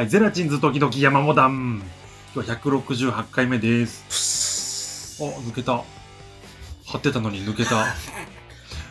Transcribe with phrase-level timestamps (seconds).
[0.00, 1.82] はい、ゼラチンズ時々山モダン。
[2.34, 5.22] 今日は168回目です。
[5.22, 5.84] あ、抜けた。
[6.86, 7.84] 張ってたのに抜けた。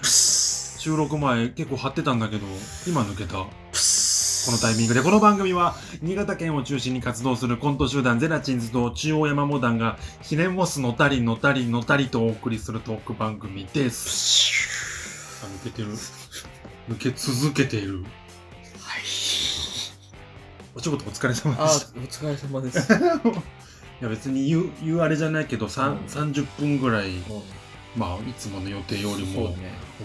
[0.03, 2.45] 収録前結構張ってたんだけど、
[2.85, 3.37] 今抜けた。
[3.37, 3.47] こ
[4.51, 5.73] のタイミングで、この番組は、
[6.03, 15.41] 新潟県を中心に活動するコント集団ゼラチンズと中央山モダンが、ひねもすのたりのたりのたりとお送りするトーク番組です。
[15.43, 15.87] あ、抜けてる。
[16.87, 18.05] 抜け続けている。
[20.73, 20.77] はい。
[20.77, 21.99] お仕事お疲れ様であ、おした。
[21.99, 22.93] 疲れ様です。
[24.01, 27.21] いや別に言う言うあれじゃないけど、うん30分ぐらい、うん
[27.95, 29.55] まあいつもの予定よりも。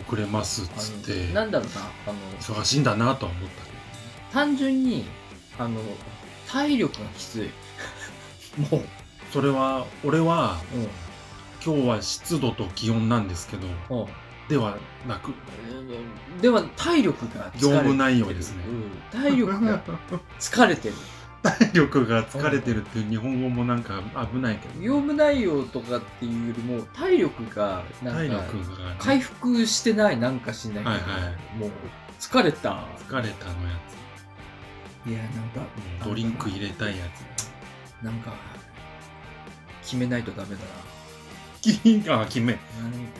[0.08, 3.70] 遅れますっあつって、のなんだろうな、あの、忙しいんだなとは思ったけ
[4.32, 5.04] 単純に、
[5.56, 5.78] あの、
[6.48, 7.50] 体力がきつい。
[8.58, 8.82] もう、ど
[9.32, 10.88] それは俺はうん。
[11.64, 14.06] 今日は湿度と気温なんですけどうん
[14.48, 14.76] では
[15.08, 15.32] なく
[16.40, 17.60] では、体力が疲れてる。
[17.60, 18.64] 業務内容ですね
[19.12, 19.20] うん。
[19.20, 19.82] 体力が
[20.38, 20.94] 疲れてる。
[21.42, 28.42] 体力が疲れてるっていう日本語もなんか危ないけど業務内容とかっていうよりも、体力が、なん体か、
[28.98, 31.06] 回復してない、なんかしないけど、はいは
[31.58, 31.70] もう、
[32.18, 32.84] 疲れた。
[33.08, 33.74] 疲れたのや
[35.06, 35.60] いや、なんか、
[36.00, 37.04] つドリンク入れたいや
[38.02, 38.32] なんか、
[39.82, 40.93] 決めないとダメだな。
[41.64, 42.58] キリあ決め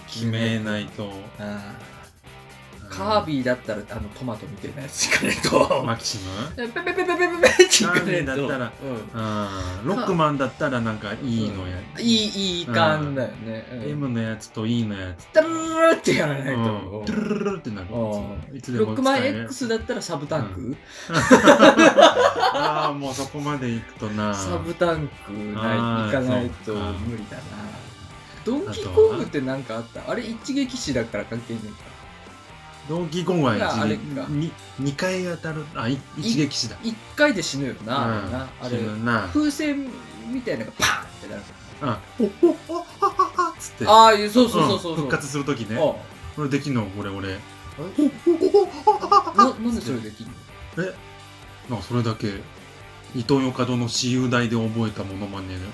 [0.06, 1.10] 決めないと。
[2.90, 5.82] カービィだったらあのトマトみたいなやつしかねと。
[5.82, 6.24] マキシム？
[6.54, 17.88] ペペペペペペペチカレだったら、うん、ロックマンだったらなんかいいのや、いいいい感だよね、うん、M のやつと E のやつドゥルルってやらないと、う、ドゥルルルってなる
[18.56, 20.76] いつでもロックマン X だったらサブタンク、
[22.52, 27.42] ああもうそこまでいくとなサブタンクない行かないと無理だな
[28.44, 30.10] ドンキーコングってなんかあった？
[30.10, 31.74] あれ一撃死だから関係ねえか。
[32.88, 34.26] ドンキーコングはがあれ一か。
[34.28, 36.76] に二回当たるあい一撃死だ。
[36.82, 38.12] 一回で死ぬよな、うん。
[38.12, 38.48] あれな。
[38.60, 39.28] あれ死ぬな。
[39.32, 39.88] 風船
[40.30, 41.42] みたいなのがパーンってなる。
[41.82, 43.86] あおおおはははっつって。
[43.86, 44.92] ああ、そうそうそうそうそう。
[44.92, 44.96] ん。
[44.96, 45.76] 復活するときね。
[45.76, 45.78] あ
[46.36, 46.86] これできんの？
[46.98, 47.38] 俺俺。
[47.76, 50.32] あななんでそれできんの？
[50.78, 50.94] え？
[51.70, 52.28] なんかそれだけ
[53.14, 55.66] 伊東洋華堂の私有代で覚えたものまねだよね、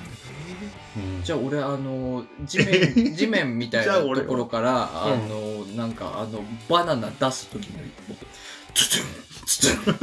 [1.18, 5.28] うん、じゃあ俺あの地面 地面みたいなところからあうん。
[5.28, 7.78] のなんかあのバナナ出す時の
[8.74, 9.02] ツツン
[9.46, 9.78] ツツン。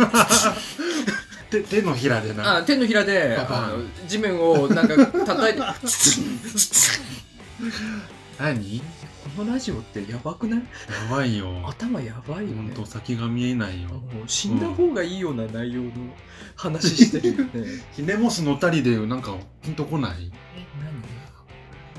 [1.50, 2.58] 手手のひらでな。
[2.58, 3.64] あ手のひらでババン。
[3.64, 3.78] あの
[4.08, 5.62] 地面をなんか叩いて
[8.38, 8.82] 何？
[9.38, 10.62] のラジオってやばくない？
[11.10, 11.48] ばいよ。
[11.68, 12.56] 頭やばいよね。
[12.56, 13.90] ほんと先が見えないよ。
[14.28, 15.92] 死んだ方がいいような内容の
[16.56, 17.84] 話してるよね。
[17.94, 20.32] ひねもすのたりでなんかピンとこない？
[20.56, 20.66] え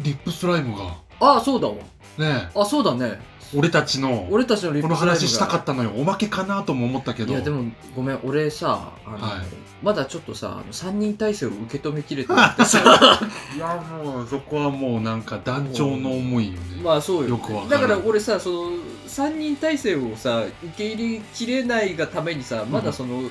[0.02, 0.96] リップスライムが。
[1.20, 1.74] 何あそうだわ。
[2.18, 3.20] ねあそうだね
[3.54, 5.26] 俺たちの俺たちのリッこのプスライムが。
[5.26, 5.90] 話したかったのよ。
[5.96, 7.32] おまけかなとも思ったけど。
[7.32, 7.64] いやでも
[7.96, 9.46] ごめん俺さあの、はい。
[9.82, 13.20] まだちょっとさあの3人体制を受け止めきれてなくてさ。
[13.56, 17.80] いやもうそこはもうなんか団長の思いよね、 まあそうよ,、よくわかる。
[17.82, 18.70] だから俺さその
[19.06, 23.22] 3人体制をさ受け入れきれないがためにさまだその、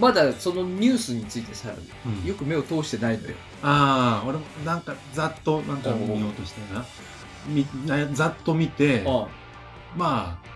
[0.00, 1.70] まだそのニュースについてさ
[2.06, 2.26] うん。
[2.26, 3.34] よく目を通してないのよ。
[3.62, 6.84] ああ俺もなんかざっとなんか見ようとしてな
[7.48, 9.28] みなざっと見てあ
[9.96, 10.46] まあ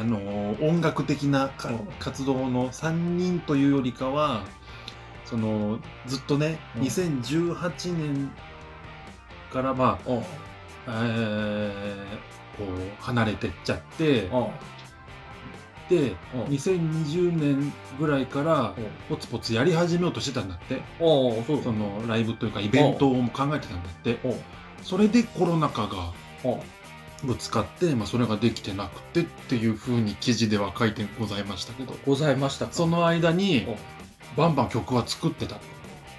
[0.00, 1.50] あの音楽的な
[2.00, 4.42] 活動の3人というよりかは
[5.24, 6.82] そのずっとねうん。
[6.82, 8.30] 2018年
[9.52, 10.10] からまあ
[10.88, 11.96] あえー
[12.56, 14.48] こう離れてっちゃってあ
[15.88, 16.42] でうん。
[16.46, 18.74] 2020年ぐらいから
[19.08, 20.76] ポツポツやり始めようとしてたんだって。
[20.76, 24.18] あそうそのライブというかイベントも考えてたんだって。
[24.24, 24.34] うん
[24.86, 26.12] それでコロナ禍が
[26.44, 26.48] う。
[26.56, 26.60] ん
[27.24, 32.72] ぶつかって、まあ、それができてなくてっていうふうに記事では書いてございましたけどございましたか？
[32.74, 33.70] その間にう。
[33.70, 33.76] ん
[34.36, 35.56] バンバン曲は作ってた。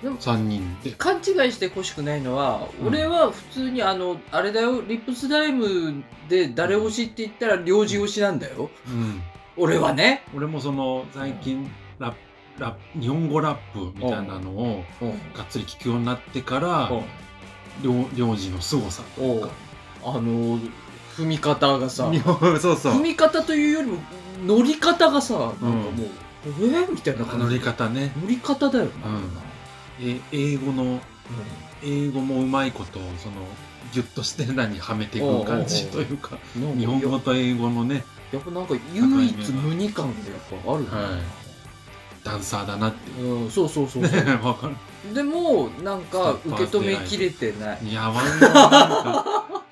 [0.02, 0.92] でも3人で。
[0.92, 2.88] 勘違いしてほしくないのは、うん。
[2.88, 8.72] 俺は普通にあのあれだよリップスライムで誰推しって言ったら領事推しなんだよ。
[8.88, 9.22] うん。
[9.56, 10.24] 俺はね。
[10.36, 12.12] 俺もその最近ラッ
[12.58, 15.06] プラ日本語ラップみたいなのをう。
[15.06, 16.92] んがっつり聴くようになってから
[17.82, 19.50] 領領事の凄さとおう。
[20.04, 20.60] あの
[21.16, 22.12] 踏み方がさ。
[22.62, 22.94] そうそう。
[22.94, 23.98] 踏み方というよりも
[24.46, 26.74] 乗り方がさなんかもう、うん。
[26.74, 27.46] えー、みたいな感じ。
[27.46, 28.12] 乗り方ね。
[28.22, 28.92] 乗り方だよな、
[30.02, 31.00] え英語の
[31.84, 33.36] 英語もうまいことその
[33.94, 36.38] ギュッとして何にはめていく感じというか
[36.78, 41.47] 日本語と英語のねやっぱなんか唯一無二感がやっぱあるよね、はい
[42.28, 43.10] ダンサーだなって。
[43.12, 44.22] いううん、そうそうそうねそう。
[44.46, 45.14] わかる。
[45.14, 47.94] でもなんか受け止めきれてない。
[47.94, 48.50] やばいな。
[48.50, 48.70] なん
[49.14, 49.64] か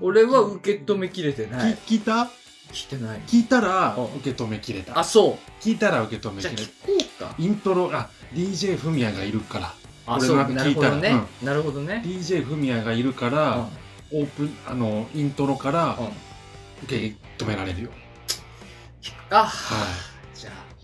[0.00, 1.78] 俺は受け止めきれてない。
[1.86, 2.28] 聞いた？
[2.72, 3.20] 聞いてない。
[3.26, 4.98] 聞いたらうん受け止めきれた。
[4.98, 5.62] あ、そう。
[5.62, 6.72] 聞いたら受け止めじゃあ聞こ
[7.18, 7.34] うか。
[7.38, 9.72] イントロあ DJ フミヤがいるから。
[10.06, 10.36] あ、俺そう。
[10.36, 10.96] が聞いたら。
[10.96, 11.22] なるほどね。
[11.42, 12.02] なるほどね。
[12.04, 13.34] DJ フミヤがいるかうん。
[13.34, 13.66] ら、
[14.12, 16.06] オープンあのイントロからうん。
[16.82, 17.90] 受け止められるよ、
[19.30, 19.50] あ、はい「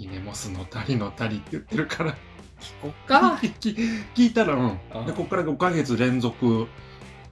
[0.03, 2.17] ひねもすのたりのたり」って言ってるから。
[2.61, 3.39] 聞こうか。
[3.43, 3.77] 聞
[4.15, 4.79] 聞いたらうん。
[4.93, 5.05] あ。
[5.05, 6.69] でここから5ヶ月連続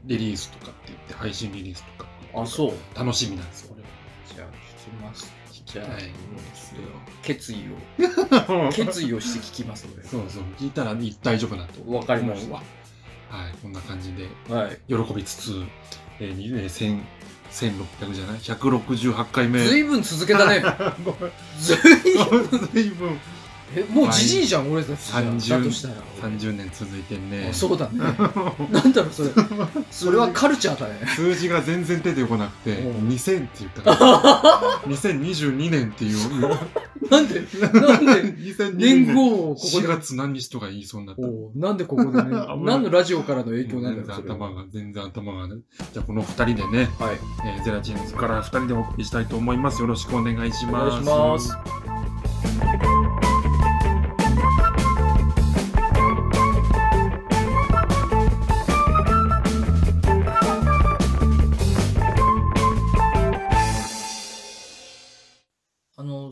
[0.04, 2.10] リリースとかって言って配信リリースとか。
[2.34, 2.98] あ、そう。
[2.98, 3.74] 楽しみなんですよ。
[3.74, 3.88] 俺は
[4.34, 5.32] じゃあ、聞きます。
[5.66, 6.02] じゃあ、はい。
[6.04, 6.12] もう
[7.22, 7.56] 決意
[8.66, 10.42] を、 決意をして聞きます、俺そうそう。
[10.58, 11.92] 聞いたら大丈夫だと。
[11.92, 12.54] わかりました。
[12.54, 13.54] はい。
[13.62, 14.28] こんな感じで。
[14.48, 14.80] はい。
[14.88, 15.64] 喜びつつ、
[16.18, 17.00] えーにえー、1000
[17.50, 20.62] 1600じゃない？168回目ずいぶん続けたね。
[21.04, 21.74] ごめんず
[22.78, 23.20] いぶん。
[23.92, 25.38] もうじじいじゃん、俺たちじゃん。
[25.38, 25.94] 30だとしたら。
[26.22, 27.98] 30年続いてんねあそうだね。
[28.70, 29.30] なんだろう、それ。
[29.90, 31.06] それはカルチャーだね。
[31.16, 36.48] 数字が全然出てこなくてうん2000って言ったから2022年っていう
[37.10, 37.40] なんで？
[37.40, 39.86] なんで？2022年年4号をここで。
[39.88, 42.30] 月何日とか言いそうになったおうなんでここでね、
[42.64, 44.34] 何のラジオからの影響なんだ全然よ、それは。
[44.36, 45.54] 頭が全然頭がね
[45.92, 47.18] じゃあこの2人でね、はい。
[47.56, 53.29] えーゼラチンズから2人でお送りしたいと思いますよろしくお願いしおます願いします。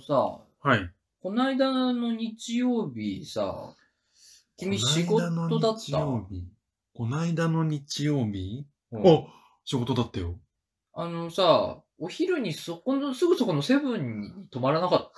[0.08, 0.90] さ、はい。
[1.22, 3.74] この間の日曜日さ、
[4.56, 5.98] 君仕事だった？
[5.98, 8.66] こないだの日曜日？
[8.90, 9.06] うん。
[9.06, 9.26] お
[9.64, 10.38] 仕事だったよ。
[10.94, 15.12] あのさ、お昼にそこの、すぐそこのセブンに泊まらなかっ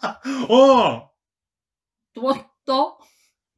[0.00, 0.20] た？
[0.48, 1.10] あ！
[2.14, 2.96] 泊まった？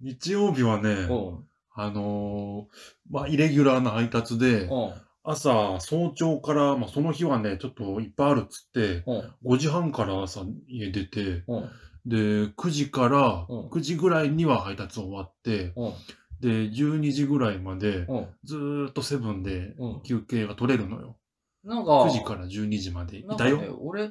[0.01, 1.45] 日曜日はね、うん。
[1.75, 4.95] あのーまあ、イレギュラーな配達で、うん。
[5.25, 9.53] 朝、早朝から、まあ、その日はね、ちょっといっぱいあるっつって、うん。
[9.55, 11.71] 5時半から朝家出て、うん。
[12.07, 12.17] で、
[12.53, 15.93] 9時から、うん9時ぐらいには配達終わって、うん。
[16.41, 18.27] で、12時ぐらいまで、うん。
[18.45, 20.03] ずーっとセブンでうん。
[20.03, 21.17] 休憩が取れるのよ。
[21.65, 23.59] なんか、9時から12時までいたよ。
[23.59, 24.11] ね、俺、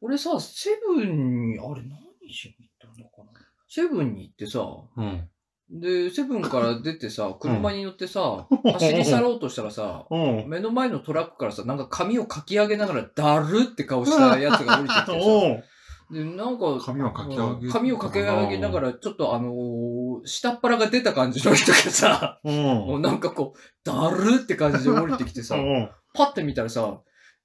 [0.00, 1.98] 俺さ、セブンに、あれ何
[2.30, 3.40] しに行ったのかな？
[3.68, 4.66] セブンに行ってさ、
[4.96, 5.28] うん。
[5.70, 10.48] で、セブンから出てさ、車に乗ってさ、走り去ろうとしたらさ、うん。
[10.48, 15.64] 目の前のトラックからさ、なんか髪をかき上げながら、だるって顔したやつが降りてきてさ、 おう。
[16.10, 22.54] で、なんか、髪をかき上げうん髪をかき上げながら、ちょっとあのー下っ腹が出た感じの人がさ、うん。
[22.54, 25.90] もうなんかこう、だるって感じで降りてきてさ、うん。
[26.14, 27.00] パッて見たらさ、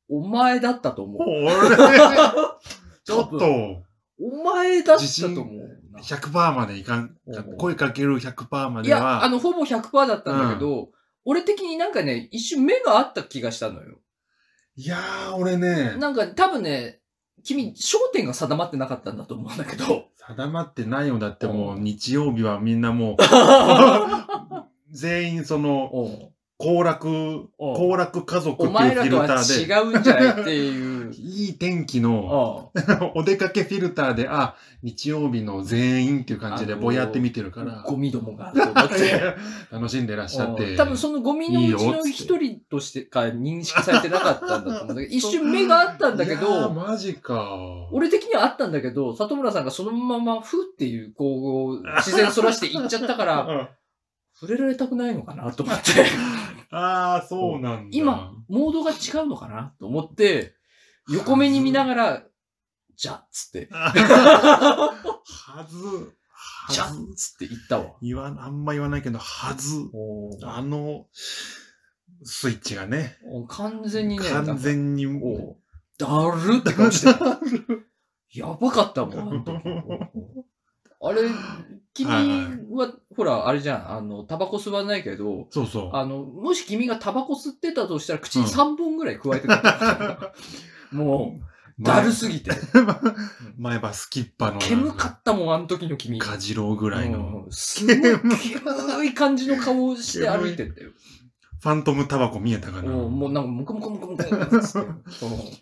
[0.10, 1.22] お前だったと思う。
[1.22, 1.76] 俺
[3.04, 3.84] ちょっと、
[4.20, 6.00] お前だったと思うな。
[6.02, 7.58] 100%までいかんうん。
[7.58, 9.24] 声かける100%まいや、では。
[9.24, 10.90] あの、ほぼ100%だったんだけど、
[11.26, 14.00] 俺的になんかね、一瞬目があった気がしたのよ。
[14.76, 17.00] いやー、俺ね、なんか多分ね、
[17.44, 20.10] 君、焦点が定まってなかったんだと思うんだけど。
[20.18, 21.20] 定まってないよ。
[21.20, 23.18] だってもうう、日曜日はみんなもう、
[24.92, 26.33] 全員その、お
[26.64, 31.12] 行楽、行楽家族っていうフィルターで、違うんじゃないっていう。
[31.14, 38.54] いい天気の、あ お出かけフィルターで、あ、日曜日の全員っていう感じであのーぼやって見てるから、ゴミどもが。
[39.72, 40.78] 楽しんでらっしゃって。
[40.78, 47.58] 多分そのゴミのうちの一人としてか認識されてなかったんだと思うんだけど、一瞬目があったんだけど、マジか。
[47.92, 53.68] 俺的にはあったんだけど、里村さんがそのままふっていう、こう、自然そらして行っちゃったから、うん
[54.44, 56.06] 触れられたくないのかなと思って、
[56.70, 57.98] ああ、そうなんだ。
[57.98, 59.74] 今、モードが違うのかな？
[59.80, 60.54] と思って、
[61.10, 62.24] 横目に見ながら、
[62.98, 65.78] じゃっつって、はず、
[66.74, 66.88] じゃっ。
[67.16, 67.96] つって言ったわ。
[68.02, 69.78] 言わ、あんま言わないけど、はず。
[70.44, 71.08] あの、
[72.24, 75.56] スイッチがね、完全にね、完全に、お
[75.98, 77.40] だるって顔してた。
[78.34, 79.46] やばかったもん。
[81.02, 81.30] あれ、
[81.94, 82.10] 君
[82.72, 85.96] はほら、あれじゃん、あの、タバコ吸わないけど、そうそう。
[85.96, 90.34] あの、もし君がタバコ吸ってたとしたら、口に3本ぐらい加えてた。
[90.92, 91.36] も
[91.80, 92.52] う、だるすぎて。
[93.58, 94.60] 前歯スキッパの。
[94.60, 96.20] 煙かったもん、あの時の君。
[96.20, 97.44] カジローぐらいの。
[97.46, 100.92] うんすごい煙い感じの顔をして歩いてったよ。
[101.64, 102.92] ファントムタバコ見えたかな？
[102.92, 104.70] もう、もうなんか、ムクムクムクムクってつって。
[104.70, 104.86] そう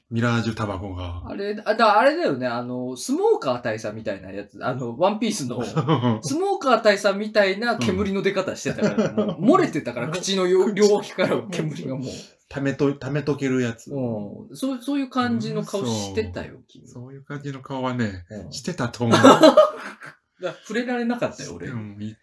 [0.09, 1.21] ミラージュタバコが。
[1.27, 5.61] あれ、あ、だあれだよね、あの、スモーカー大佐みたいなやつ、あの、ワンピースの、
[6.23, 12.05] スモーカー大佐みたいな煙の出方してたから、もう漏れてたから、口のよ両脇から煙がも
[12.49, 13.91] ためと、ためとけるやつ。
[13.91, 16.87] う、うん、そう、そういう感じの顔してたよ、君。
[16.87, 19.17] そういう感じの顔はね、うんしてたと思う。
[20.65, 21.67] 触れられなかったよ、俺。
[21.67, 22.15] うんい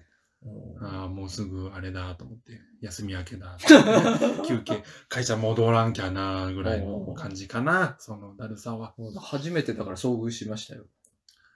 [0.80, 3.56] ああ、もうすぐあれだと思って、休み明けだ。
[4.46, 8.94] 休憩、会社戻らんきゃな、ぐらいの感じかな、そのだるさは。
[9.20, 10.84] 初めてだから遭遇しましたよ。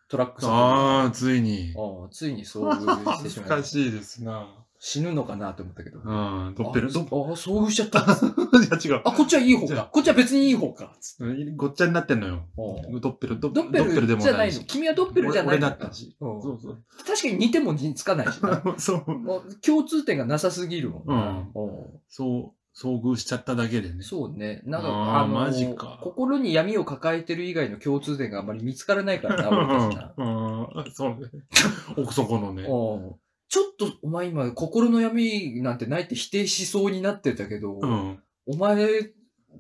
[0.09, 1.73] トラックさんああ、ついに。
[1.77, 4.62] ああついに遭遇してしまい かしいですな。
[4.85, 6.01] 死ぬのかなと思ったけど。
[6.01, 8.01] うん、ドッペル、ドああ、遭遇しちゃった。
[8.01, 8.27] ッ、
[8.67, 9.03] いや違う。
[9.05, 9.91] あ、こっちはいい方じゃあか。
[9.93, 10.93] こっちは別にいい方か。
[11.01, 12.43] つってごっちゃになってんのよ。
[12.91, 14.65] うんドッペル、ドッドッペルでもじゃないいし。
[14.67, 16.17] 君はドッペルじゃない俺の俺だったし。
[16.21, 16.83] うんそうそう。
[17.07, 18.61] 確かに似ても似つかないしな。
[18.77, 19.19] そう。
[19.19, 21.15] もう共通点がなさすぎるもんな。
[21.55, 24.03] うんうんそう、遭遇しちゃっただけでね。
[24.03, 24.63] そうね。
[24.65, 30.15] なんか、あーあのマジか心に闇を抱えてる以外の共通点があんまり見つからないからな、俺たちな。
[30.17, 31.31] うん、そうね。
[31.97, 32.65] 奥底のね。
[32.65, 33.22] うん
[33.53, 38.19] ちょっと、お前今、心の闇なんてないって否定しそうになってたけど、うん。
[38.47, 39.13] お前、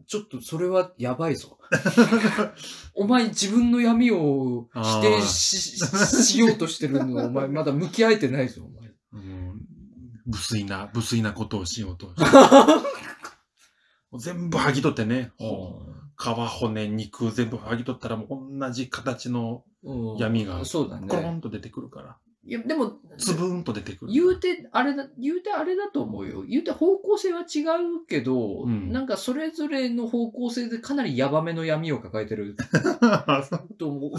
[0.06, 1.58] ちょっとそれはやばいぞ。
[2.96, 5.78] お前自分の闇を否定し
[6.24, 8.92] しようとしてるの、お前まだ向き合えてないぞ、お前。
[9.12, 9.60] うん
[10.24, 12.06] 無粋な、無粋なことをしようと。
[14.10, 15.32] もう全部剥ぎ取ってね。
[16.16, 21.36] 皮、骨、肉全部剥ぎ取ったらもう同じ形のうん闇がそうだコロね。
[21.36, 22.16] ンと出てくるから。
[22.44, 24.12] いや、でも、つぶーんと出てくる。
[24.12, 26.42] 言うて、あれだ、言うてあれだと思うよ。
[26.42, 27.60] 言うて方向性は違
[28.02, 28.90] うけど、うん。
[28.90, 32.56] なんかそれぞれの方向性でかなりヤバめの闇を抱えてる。
[33.78, 34.12] と思う。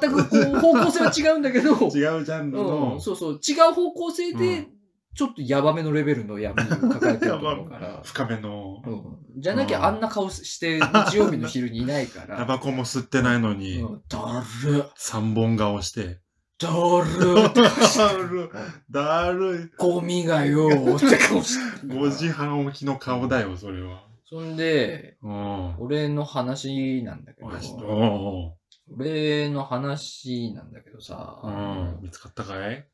[0.00, 4.68] 全くこう方向性は違うんだけど、 違うジャンルうのん、そうそう、違う方向性うでん、
[5.16, 8.00] ちょっとヤバめのレベルの闇を抱えてると思うから。
[8.06, 8.90] 深めの、う
[9.38, 9.80] ん、じゃなきうん。
[9.80, 12.44] ゃあんな顔して日曜日の昼にいないかタら。
[12.44, 14.02] バコも吸ってないのに、うん。
[14.08, 16.20] だる、三本顔して、
[16.60, 18.50] だるだる、
[18.90, 21.88] だるゴミがよって顔してい。
[21.96, 24.06] 5時半起きの顔だよ、それは。
[24.26, 25.76] そんで、うん。
[25.80, 28.56] 俺の話なんだけど、お
[28.94, 32.02] 俺の話なんだけどさ、うん。
[32.02, 32.86] 見つかったかい？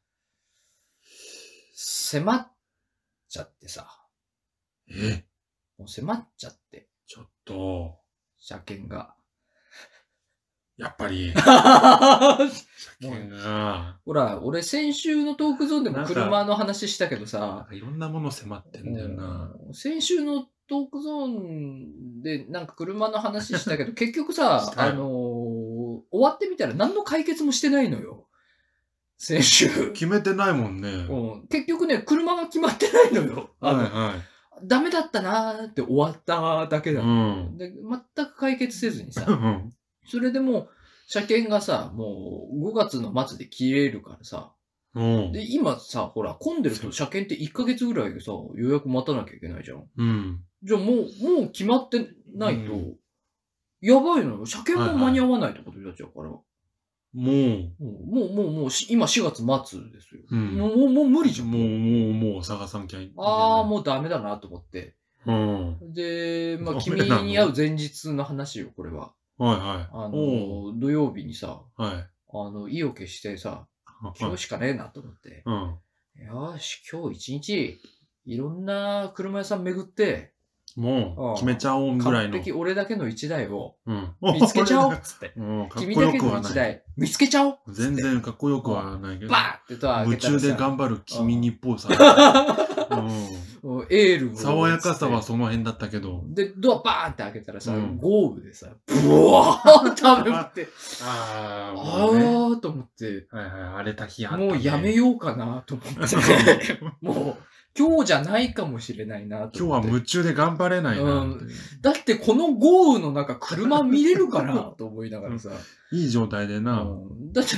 [1.75, 2.53] 迫っ
[3.29, 3.89] ちゃってさ、
[4.89, 5.25] え？
[5.77, 7.99] もう迫っちゃって、ちょっと、
[8.39, 9.15] 車検が。
[10.77, 12.47] やっぱり、 ほ車
[13.01, 19.55] 検が、ら、俺先週のトークゾーンでも車の話したけどさ、かいろんなもの迫ってんだよな。
[19.69, 25.77] うん先週のトークゾーンでなんか車の話したけど、 結局さあのー
[26.11, 28.27] 終わってみたら何の解決もしてないのよ。
[29.19, 29.93] 先週。
[29.93, 30.91] 決めてないもんね。
[31.09, 33.51] うん、結局ね、車が決まってないのよ。
[33.61, 34.67] あのはいはい。
[34.67, 37.57] ダメだったなーって終わっただけだ、うん。
[37.57, 37.73] で。
[37.73, 39.73] 全く解決せずにうさ、ん。
[40.09, 40.69] それでもう、
[41.09, 44.53] 車検がさ、もう5月の末で切れるからさ、
[44.95, 45.33] うん。
[45.33, 49.85] で、今さ、ほら、混んでると車検って1ヶ月ぐらいでさ、予約待たなきゃいけないじゃん。
[49.97, 50.41] うん。
[50.63, 50.97] じゃあもう、
[51.43, 52.97] もう決まってないと、うん
[53.81, 54.47] やばいのよ。
[54.47, 56.31] 車検も間に合わないってことになっちゃうから。
[56.31, 56.43] も
[57.15, 57.33] う、も
[57.79, 60.23] う、もう、もう、もうし今4月末ですよ。
[60.31, 60.57] うん。
[60.57, 61.51] もう、もう、もう無理じゃん。
[61.51, 63.27] もう、もう、もう探さなきゃいけない。
[63.27, 64.97] ああ、もうダメだなと思って。
[65.27, 65.93] うん。
[65.93, 69.13] で、まあ、ダ君に会う前日の話よ、これは。
[69.39, 69.89] はいはい。
[69.93, 71.93] あおの、土曜日にさ、はい。
[71.93, 73.67] あの、意を決してさ、
[74.19, 75.43] 今日しかねえなと思って。
[75.47, 75.55] うん。
[76.25, 77.81] よーし、今日一日、
[78.25, 80.33] いろんな車屋さん巡って、
[80.77, 82.33] もう、決めちゃおうぐらいの。
[82.33, 84.15] 完璧俺だけの一台をうん。
[84.21, 85.33] 見つけちゃおうっ つって。
[85.37, 86.51] うん、かっ君だけのこよくはない。
[86.51, 89.31] 一台見つけちゃおう全然かっこよくはないけど。
[89.31, 91.89] バーンってドア開夢けたらさ中で頑張る君にっぽさ。
[92.91, 93.46] う うん
[93.91, 94.37] エールをん。
[94.37, 96.25] 爽やかさはその辺だったけど。
[96.29, 98.95] で、ドアバーンって開けたらさ、うん豪雨でさ、ブ
[99.27, 100.69] ワーって雨降って、
[101.03, 102.11] ああ、あ。
[102.11, 104.47] ーと思って、はいはい、荒れた日あった、ね。
[104.47, 107.43] もうやめようかなと思って、 もう
[107.79, 109.93] 今日じゃないかもしれないなと今日は。
[109.93, 111.39] 夢中で頑張れないなう、
[111.83, 115.51] だってこの豪雨の中車見れるかなと思いながらさ。
[115.97, 116.83] いい状態でな。
[116.83, 117.57] うんだって、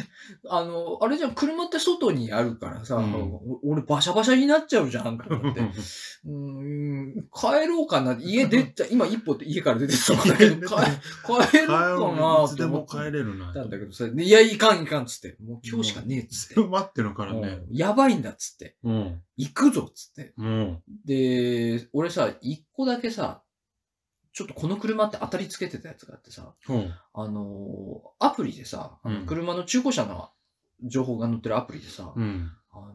[0.49, 5.61] あの、あれじゃん、車って外にあるからさ、うんお俺バシャバシャになっちゃうじゃんと思って。
[5.61, 8.16] うーん、帰ろうかな。
[8.21, 13.52] 家出た、 今一歩って家から出てたんだけど、帰帰ろうかなといつでも帰れるな。
[13.52, 15.37] たんだけどさ、いや、いかんいかんっつって。
[15.45, 16.61] もう今日しかねえっつって。
[16.61, 17.61] 待ってるからね。
[17.68, 18.76] うんやばいんだっつって。
[18.83, 19.23] うん。
[19.37, 20.35] 行くぞっつって。
[20.38, 20.83] うん。
[21.04, 23.42] で、俺さ、一個だけさ、
[24.38, 26.95] ちょっとこの車って当たりつけてたやつがあってさ、うん。
[27.12, 30.30] あのーアプリでさ、あのうん車の中古車の
[30.85, 32.52] 情報が載ってるアプリでさ、うん。
[32.71, 32.87] あの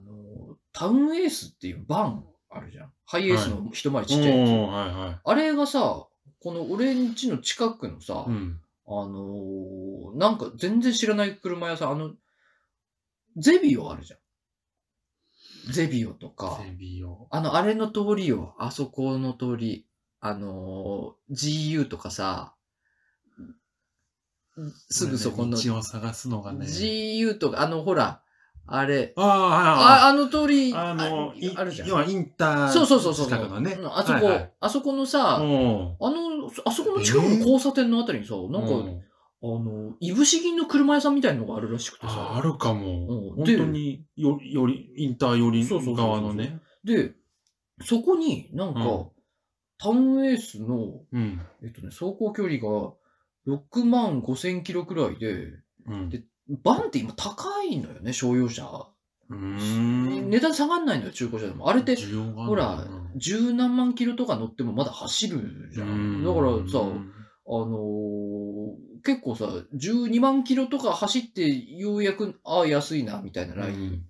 [0.53, 2.93] ータウンエースっていうバンあるじゃん。
[3.05, 4.50] ハイエースの一回りちっちゃいやつ。
[4.51, 6.07] おーはいはあれがさ、
[6.39, 8.31] この俺ん家の近くのさ、い。
[8.31, 8.62] うん。
[8.88, 12.13] あのーなんか全然知らない車屋さん、あの、
[13.35, 15.73] ゼビオあるじゃん。
[15.73, 17.27] ゼビオとか、ゼビオ。
[17.31, 18.55] あの、あれの通りよ。
[18.59, 19.85] あそこの通り。
[20.25, 22.56] あのー GU とかさ、
[24.89, 26.65] すぐそこの、道を探すのがね。
[26.65, 28.22] GU とか、あの、ほら、
[28.65, 29.12] あれ。
[29.18, 31.89] ああ、あ、あの通り、あの、あるじゃん。
[31.89, 33.25] 要はインターそうそうそうそう。
[33.25, 33.74] 近くのね。
[33.74, 39.01] うんあそこ、あそこのさ、うんあの、あそこの近くの交差点のあたりにさ、なんか、うん
[39.46, 42.38] あの、いぶし銀の車屋さんみたいのがあるらしくてあさ。
[42.38, 42.88] あるかも。
[42.88, 46.62] うん本当によ、より、インター寄り側のね。
[46.86, 47.12] で、
[47.82, 49.13] そこになんか、うん
[49.83, 51.41] タウンエースの、うん。
[51.61, 52.93] えっとね、走行距離が
[53.47, 55.49] 6万5千キロくらいで、
[55.87, 56.09] うん。
[56.09, 56.23] で
[56.63, 58.87] バンって今高いのよね、商用車。
[59.29, 60.29] うーん。
[60.29, 61.69] 値段下がんないのよ、中古車でも。
[61.69, 65.83] あれって、需要があるほら十何万キロとか乗ってもまだ走るじゃ。
[65.83, 74.05] うんんだからさ、あのー結構さ、12万キロとか走ってようやく、ああ、安いな、みたいなライン。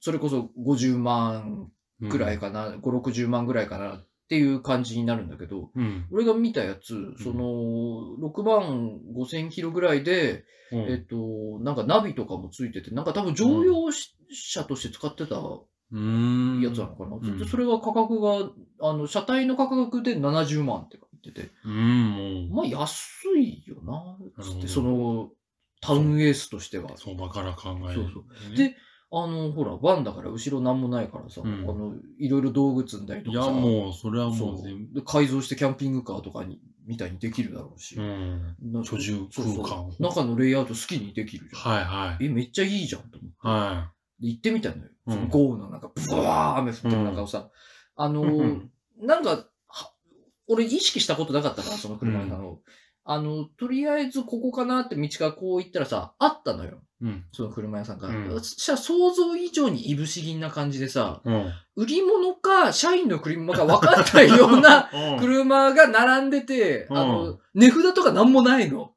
[0.00, 1.68] それこそ50万
[2.00, 6.06] うんくらいかな、5、60万ぐらいかなっていう感じになるんだけど、うん。
[6.12, 10.80] 俺が見たやつ、その、6万5千キロぐらいで、うん。
[10.90, 11.16] えっと、
[11.60, 13.90] なんかナビとかもついてて、なんか多分乗用
[14.30, 15.36] 車として使ってた。
[15.90, 17.16] やつなのかな。
[17.16, 18.50] うんでそれが価格が、
[18.82, 25.30] あの、車体の価格で70万って言ってて、うん、もまあ安いよな、つって、その、
[25.80, 26.92] タウンエースとしては。
[26.94, 28.76] う、相場から考える、そうそうで、
[29.10, 37.96] あの、ほら、バンだから後ろなんもないからさ、うんあの、いろいろ道具積んだりといや、もう、それはもそうう全で改造してキャンピングカーとかに、みたいにできるだろうし。
[37.96, 38.56] 部、うん。
[38.72, 41.72] な居住そうそう空間中のレイアウト好きにできるじゃん。
[41.72, 42.24] はいはい。
[42.26, 43.36] え、めっちゃいいじゃんと思って。
[43.40, 44.82] はで行ってみたのよ。
[45.06, 47.50] うんその豪雨の中、ブワー雨降ってる中をさ、
[47.96, 48.26] あのい。
[48.26, 48.68] ー
[49.00, 49.92] なんか、は
[50.48, 52.58] 俺意識したことなかったから、その車なの。
[53.10, 56.82] あの、とりあえずここかなって道からこう行ったらさ、あったのよ。
[57.00, 57.24] うん。
[57.32, 58.08] その車屋さんが。
[58.08, 61.52] うんそしたら想像以上にいぶし銀な感じでさ、うん。
[61.74, 65.20] 売り物か社員の車か分かんないような うん。
[65.20, 68.92] 車が並んでて、うんあの、値札とかなんもないの。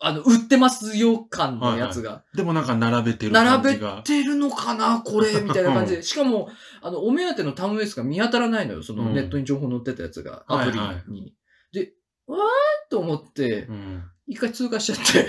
[0.00, 2.24] あの、売ってますよ感のやつが。
[2.34, 4.02] でもなんか並べてる感並べじが。
[4.04, 6.02] てるのかなこれみたいな感じで。
[6.02, 6.48] しかも、
[6.80, 8.82] あの、お目当てのタウンエースが見当たらないのよ。
[8.82, 10.78] そのうんネットに情報載ってたやつが、アプリに。
[10.78, 11.32] はいはで、
[12.26, 14.13] わーっと思ってう、ん。
[14.26, 15.28] 一回通過しちゃって、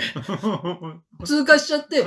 [1.24, 2.04] 通過しちゃって、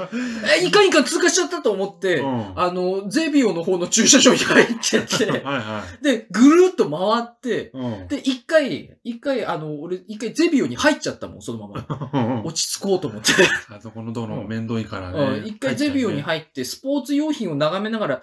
[0.59, 7.77] え、いかんいかん通過しちゃったと思って、うんあの、ゼビオの方の駐車場に入ってって、 はいはで、ぐるっと回って、い。
[7.77, 8.07] うん。
[8.07, 12.41] で、一回、一回、あの、俺、一回ゼビオに入っちゃったもん、そのまま。
[12.43, 13.33] 落ち着こうと思って。
[13.69, 15.39] あそこの道路面倒いからね。
[15.39, 18.21] うん一回ゼビオに入って、スポーツ用品を眺めながら、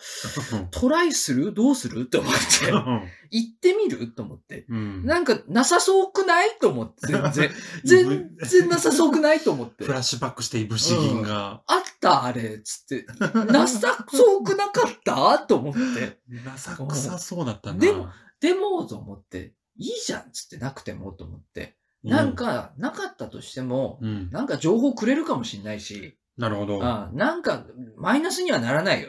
[0.72, 1.52] トライする？
[1.54, 2.02] どうする？
[2.02, 2.72] って思って。
[3.30, 4.08] 行ってみる？
[4.08, 4.66] と思って。
[4.68, 5.04] うん。
[5.04, 6.50] なんか、なさそうくない？
[6.60, 7.50] と思って、全然。
[7.84, 8.30] 全然
[8.62, 9.92] なさそうくないと思ってフ。
[9.92, 11.62] ラッシュバックしていぶし銀が。
[11.66, 13.06] あったあれつって。
[13.52, 15.38] なさそうくなかった？
[15.40, 16.18] と思って。
[16.44, 17.78] なさくさそうだったな。
[17.78, 18.08] でも
[18.40, 21.76] でも、と思って、いいじゃんつってなくてもと思って。
[22.04, 24.30] なん、か、なかったとしても、うん。
[24.30, 26.84] なんか情報くれるかもしんないし、なるほど。
[26.84, 27.64] あなんか、
[27.96, 29.08] マイナスにはならないよ。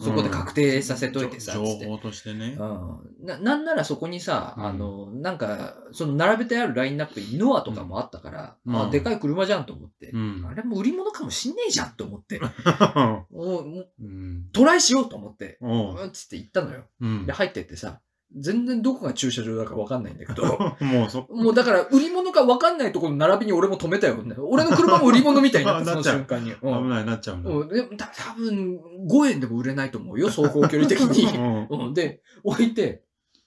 [0.00, 1.84] そこで確定させといてさ、つって。
[1.84, 2.56] 情報としてね。
[2.58, 10.46] うん、ななんならそこにさ、うんあの、なんか、その並べてあるラインナップにノアとかもあったから、うんあ、でかい車じゃんと思って、うん。
[10.48, 12.40] あれも売り物かもしんねえじゃんと思って、
[13.30, 14.48] もうもううん。
[14.52, 16.84] トライしようと思って、おううんつって行ったのよ。
[17.00, 17.32] うんで、。
[17.32, 18.00] 入ってってさ、
[18.36, 20.44] 全然どこが駐車場だかわかんないんだけど、
[20.80, 24.16] もうそ、もうだから売り物かわかんないところの並びに俺も止めたよ。
[24.48, 26.52] 俺の車も売り物みたいになって、 その瞬間に。
[26.52, 27.50] う危んないなっちゃうんだ。
[27.50, 28.06] うん、で多
[28.36, 31.26] 分5円でも売れないと思うよ、走行距離的に。
[31.70, 33.04] うんうん、で、置いて、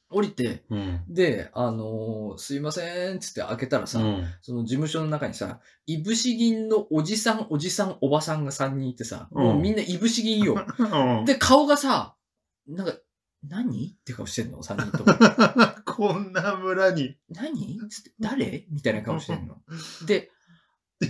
[0.10, 1.02] 降りて、うん。
[1.10, 4.26] で、あのーすいません、つって開けたらさ、うん。
[4.42, 10.56] その事務所の中にさ、いぶし銀のおじさん、おじさん、おばさんが3人いてさ、うんもうみんないぶし銀よ。
[10.80, 12.16] うんで、顔がさ、
[12.68, 12.94] なんか、
[13.50, 13.96] 何？
[14.00, 15.14] って顔してんの ?3 人とも。
[15.86, 17.18] こんな村に。
[17.30, 17.80] 何？
[17.90, 18.66] つって、誰？
[18.72, 19.58] みたいな顔してんの。
[20.06, 20.32] で、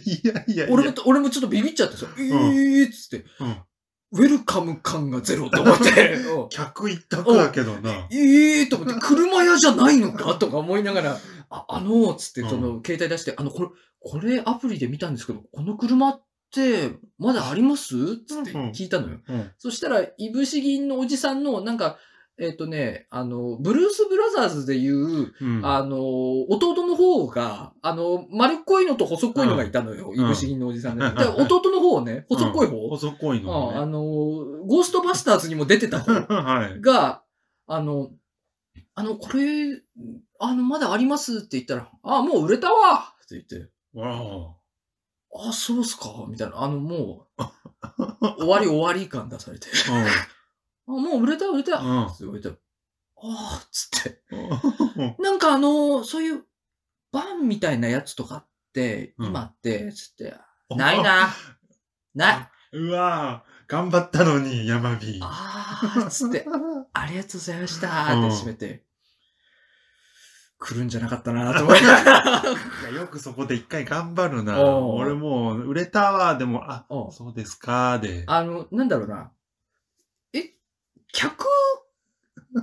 [0.06, 0.74] いやいやいや。
[0.74, 3.56] 俺も、俺もちょっとビビっちゃってさ、えーっつって、うん
[4.14, 8.08] ウェルカム感がゼロと思って、 うん客一択だけどな。
[8.10, 10.36] ええー、と思って、車屋じゃないのか？
[10.36, 11.20] とか思いながら、
[11.50, 13.70] あ、あのー、つって、うんその、携帯出して、あの、これ、
[14.00, 16.24] これアプリで見たんですけど、この車っ
[16.54, 18.18] て、まだあります？
[18.26, 19.20] つって聞いたのよ。
[19.28, 19.52] うん。
[19.58, 21.98] そしたら、いぶし銀のおじさんの、なんか、
[22.40, 25.66] えっ、とね、あの、ブルース・ブラザーズでいう、うん。
[25.66, 25.98] あの、
[26.50, 30.12] 弟の方が、あの、丸っこいのと細っこいのがいたのよ。
[30.12, 31.06] んいぶし銀のおじさんで。
[31.06, 32.76] うんで弟の方ね、細っこい方。
[32.84, 33.78] うん細っこいのね。
[33.78, 36.12] ああの、ゴーストバスターズにも出てた方。
[36.32, 36.80] はい。
[36.82, 37.24] が、
[37.66, 38.12] あの、
[38.94, 39.82] あの、これ、
[40.40, 44.54] あの、まだありますって言ったら、あ、もう売れたわって言って、わ
[45.50, 47.44] あ、そうっすかみたいな、あの、もう、
[48.38, 50.06] 終わり終わり感出されて、あ、
[50.88, 52.54] もう売れた売れたうんって言われて、あ
[53.18, 54.22] あ、つって。
[55.20, 55.22] お。
[55.22, 56.44] なんかあの、そういう、
[57.12, 60.36] バンみたいなやつとかって、うん今って、つって、
[60.70, 61.30] ないな。
[62.16, 62.50] ない。
[62.74, 65.20] うわ頑張ったのに、山火。
[65.22, 66.46] あー、つって、
[66.94, 68.84] ありがとうございましたーって閉めて、
[70.60, 72.44] 来るんじゃなかったなーと思いながら。
[72.96, 74.60] よくそこで一回頑張るな。
[74.64, 78.24] 俺もう、売れたわ、でも、あそうですか、で。
[78.28, 79.32] あの、なんだろうな。
[81.18, 81.46] え、客、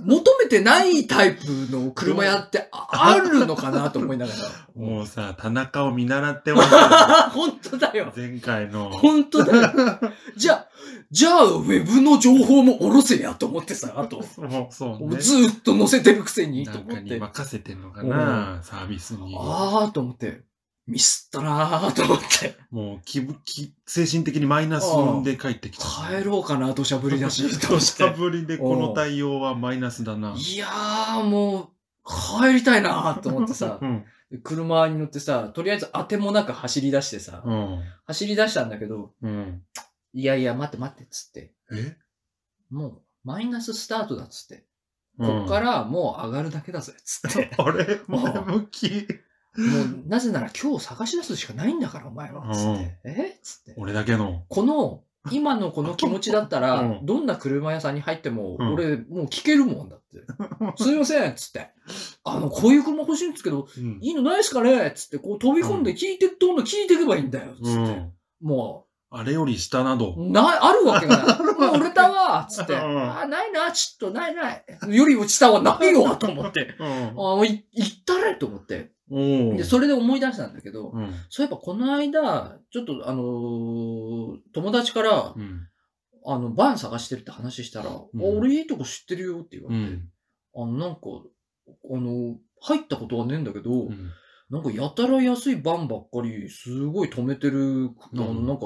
[0.03, 4.39] 求めてないタイプの車屋ってああるのかなと思いながら。
[4.75, 6.79] もうさ、田中を見習ってますよ
[7.31, 8.11] 本当だよ。
[8.15, 8.89] 前回の。
[8.89, 9.99] 本当だよ。
[10.35, 10.67] じゃあ、
[11.11, 14.21] じゃあ、ウェブの情報も下ろせやと思ってさ、あと。
[14.23, 15.17] そう、そうね。
[15.17, 17.19] ずーっと載せてるくせに、なんかにと思って。
[17.19, 19.35] 任せてんのかな、サービスに。
[19.39, 20.43] あーと思って。
[20.87, 22.55] ミスったなーと思って。
[22.69, 24.85] もう気分、気、精神的にマイナス
[25.23, 25.85] で帰ってきた。
[25.85, 28.13] 帰ろうかな、土砂降りだし、 土砂。
[28.13, 30.35] 降りでこの対応はマイナスだな。
[30.37, 31.67] いやー、もう、
[32.43, 34.05] 帰りたいなーと思ってさう、ん。
[34.29, 37.83] で車に乗ってさ、とりあえず当てもなく走り出してさ、うん。
[38.05, 39.63] 走り出したんだけど、うん。
[40.13, 41.97] いやいや、待って待ってっつって、え？
[42.69, 44.65] もう、マイナススタートだっつって、うん
[45.17, 47.49] こっからもう上がるだけだぜ、つって。
[47.57, 48.01] あれ？
[48.07, 49.07] 前向き？
[49.57, 52.53] もう、なぜなら今日探し出すしかないんだから、お前は。
[52.53, 52.97] つって。
[53.05, 53.39] え？
[53.41, 53.73] つって。
[53.77, 54.43] 俺だけの。
[54.49, 60.83] この、今のこの気持ちだったら、うんどんな車屋さんに入っても、うん俺、もう聞けるもんだって。
[60.83, 61.69] すいません、つって。
[62.23, 64.91] あの、こういう車欲しいんですけど、うんいいのないですかね？
[64.95, 67.53] つって、こう飛び込んで聞いて、どんどん聞いていけばいいんだよ。
[67.55, 67.69] つって。
[67.69, 68.13] うん。
[68.41, 68.85] も
[69.17, 70.29] あれより下などう、。
[70.29, 71.39] ない、 あるわけがない。
[71.39, 72.73] もう売れたわつって。
[72.73, 74.63] うんあ、ないな、ちょっとないない。
[74.89, 76.75] より下はないわ、と思って。
[76.79, 78.91] うんあ、もうい行ったれと思って。
[79.09, 81.13] で、それで思い出したんだけど、うん。
[81.29, 85.67] そういえばこの間、ちょっとあのー友達から、うん。
[86.27, 90.09] あの、バン探してるって話したら、あ俺いいとこ知ってるよって言われて、うん。
[90.55, 91.01] あの、なんか、
[91.67, 94.11] あの、入ったことはねえんだけど、うん
[94.47, 98.65] なんかやたら安いバンばっかり、すごい止めてる、あの、うんなんか、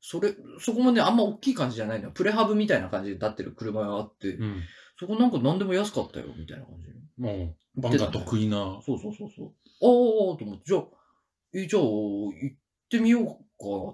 [0.00, 2.10] それ、そこもね、あんま大きい感じじゃないのよ。
[2.10, 4.60] プレハブみたいな感じで立ってる車があって、うん。
[4.98, 7.22] そこなんか何でも安かったよ、みたいな感じ。
[7.22, 8.80] もう、バンが得意な。
[8.84, 9.52] そうそうそうそう。
[9.82, 10.84] ああ、と思って、じゃあ、
[11.54, 12.56] え、じゃあ、行っ
[12.90, 13.34] てみようか、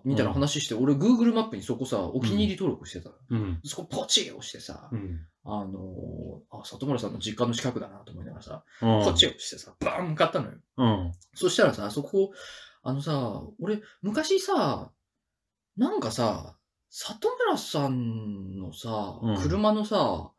[0.05, 3.14] みたいな話して、俺 Google マップにそこさ、お気に入り登録してたの。
[3.31, 3.61] うん。
[3.64, 5.27] そこポチ押してさ、うん。
[5.45, 10.59] あのーあ、里村さんの実家の近くだなと思いながらさ、うんポチ押してさ、バーン向かったのよ。
[10.77, 11.12] うん。
[11.35, 12.33] そしたらさ、そこ、
[12.83, 14.90] あのさ、俺、昔さ、
[15.77, 16.57] なんかさ、
[16.90, 20.31] 里村さんのさ、うん車のさ、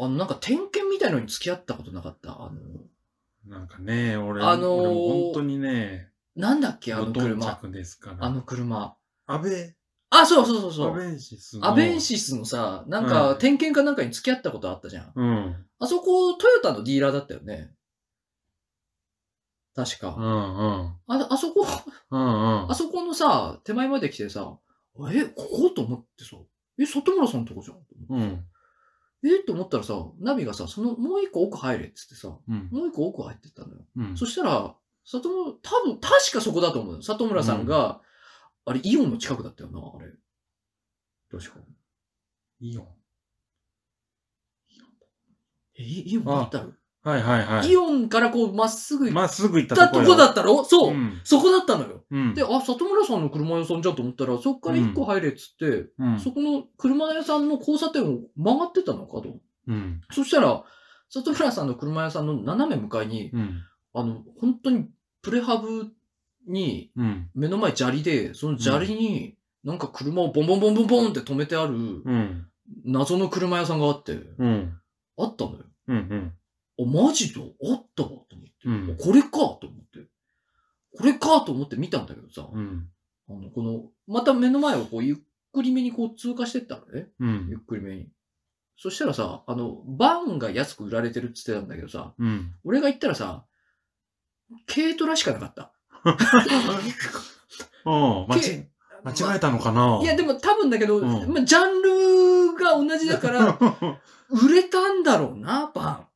[0.00, 2.30] あの、なんか点検みたいのに付き合ったことなかった？
[2.30, 2.52] あの、
[3.48, 7.56] なんかね、俺、あのー俺も本当にね、なんだっけあの無頓車。
[7.56, 8.16] 着ですから。
[8.20, 8.96] あの車。
[9.26, 9.74] 安倍、
[10.10, 10.90] あ、そうそうそうそう。
[10.92, 11.66] アベンシスの。
[11.66, 15.12] アベンシスのさ、なんうか、ん点検かなんかに付き合ったことあったじゃん。
[15.14, 15.66] うん。
[15.80, 17.72] あそこ、トヨタのディーラーだったよね。
[19.74, 20.14] 確か。
[20.18, 20.28] うんう
[20.84, 21.22] ん。
[21.22, 21.66] あ、あそこ、
[22.10, 22.24] うんう
[22.66, 22.74] んあ。
[22.74, 24.58] そこのさ、手前まで来てさ、
[25.12, 26.36] え、ここと思ってさ、
[26.78, 27.78] え、里村さんとこじゃん。
[28.16, 28.44] うん。
[29.24, 32.68] えと思ったらさ、ナビがさ、その、もう一個奥入れっつってさ、うん。
[32.70, 33.80] もう一個奥入ってったのよ。
[33.96, 34.16] うん。
[34.16, 37.02] そしたら、里村、多分、確かそこだと思うよ。
[37.02, 38.00] 里村さんが、
[38.64, 40.12] あれ、イオンの近くだったよな、あれ。
[41.30, 41.60] 確か。
[42.60, 42.94] いいよ。
[45.76, 46.72] え、イイオン行ったろ
[47.02, 47.70] はいはいはい。
[47.70, 50.64] イオンからこう、まっすぐ行っまっすぐ行ったたとこだっったろ？
[50.64, 51.20] そう、うん。
[51.24, 52.04] そこだったのよ。
[52.10, 52.34] うん。
[52.34, 56.20] で、あ、里村さんの車屋さんじゃんと思ったら、そっから一個入れっつって、うん。
[56.20, 59.38] そこの車屋さんの交差点を曲がってたのかと。
[59.68, 60.00] うん。
[60.10, 60.64] そしたら、
[61.10, 63.62] 里村さんの車屋さんの斜め向かいに、うん。
[63.94, 64.86] あの、本当に
[65.22, 65.92] プレハブ
[66.46, 67.30] にうん。
[67.34, 72.46] 目の前砂利で、その砂利になんか車をボンボンボンボンボンって止めてあるうん。
[72.84, 74.74] 謎の車屋さんがあって、うん。
[75.16, 75.58] あったのよ。
[75.88, 76.32] うん。
[76.78, 77.40] あ、マジで？
[77.40, 78.52] あったわと思って。
[78.64, 80.06] うんこれかと思って。
[80.96, 82.88] これかと思って見たんだけどさ、うん。
[83.28, 85.16] あの、この、また目の前をこうゆっ
[85.52, 87.08] くりめにこう通過してったのね。
[87.20, 87.58] うんゆっ。
[87.60, 88.08] くりめに。
[88.76, 92.54] そしたらさ、あの、バンが安く売られてるって言ってたんだけどさ、うん。
[92.64, 93.44] 俺が行ったらさ、
[94.66, 95.72] 軽トラしかなかった。
[97.84, 98.26] うん。
[98.28, 98.68] 間け
[99.24, 100.00] 違えたのかな？
[100.02, 103.58] いや、でも多分だけど、うんまあ、ジャンルが同じだから、
[104.30, 106.07] 売れたんだろうな、バン。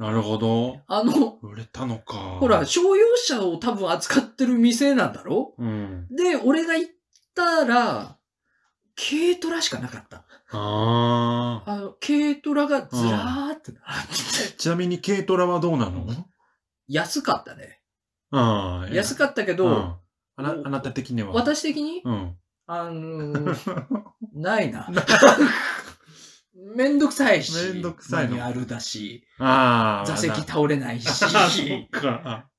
[0.00, 0.80] なるほど。
[0.86, 2.14] あの、売れたのか。
[2.40, 5.54] ほら、、商用車を多分扱ってる店なんだろ？
[5.58, 6.06] うん。
[6.10, 6.92] で、俺が行っ
[7.34, 8.16] たら、
[8.96, 10.24] 軽トラしかなかった。
[10.52, 11.70] ああ。
[11.70, 16.06] あの、軽トラがずらーってなってて、ちなみに軽トラはどうなの？
[16.88, 17.80] 安かったね。
[18.30, 18.94] ああ。
[18.94, 19.94] 安かったけど、うん
[20.36, 21.32] あな、あなた的には？
[21.32, 22.36] 私的に、うん。
[22.66, 23.56] あのー
[24.32, 24.88] ないな。
[26.76, 27.72] めんどくさいし。
[27.72, 30.06] めんどくさいのマニュアルだし、ああ。
[30.06, 31.08] 座席倒れないし。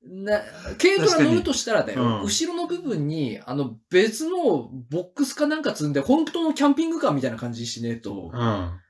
[0.04, 0.40] な
[0.78, 8.80] 軽トラ乗るとしたらだよ、うん後ろの部分に、あの、別のボックスかなんか積んで、本当のキャンピングカーみたいな感じにしねえとう、ん。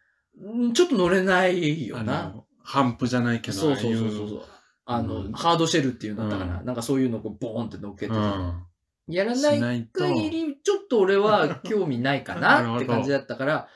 [0.65, 2.23] うんちょっと乗れないよあな。
[2.31, 3.57] の、ハンプじゃないけど。
[3.57, 4.43] そうそうそうそう。
[4.87, 6.61] あの、うんハードシェルっていうんだったかな。
[6.61, 8.15] うなんかそういうのをこうボーンって乗っけて。
[9.09, 9.89] やらない。
[9.93, 13.69] 限り、ちょっと俺は興味ないかなって感じだったから、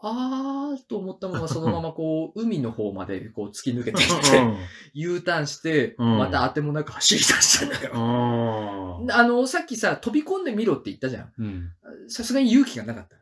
[0.00, 4.54] あーと思ったままそのままこう、海の方までこう突き抜けていって、
[4.94, 7.98] U ターンして、うんまた当てもなく走り出したんだから。
[7.98, 9.10] うん。
[9.10, 11.32] あの、さっきさ、飛び込んでみろって言ったじゃん。
[11.38, 11.72] うん。
[12.08, 13.18] さすがに勇気がなかった。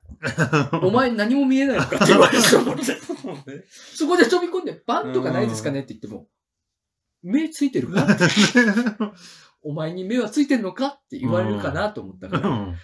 [0.87, 2.85] お前何も見えないのかって言われて思って。
[3.95, 6.29] そこで飛び込んで、バンとかないですかねって言っても、
[7.23, 8.07] 目ついてるか？
[9.65, 10.87] お前に目はついてんのか？
[10.89, 12.75] って言われるかなと思ったから、うん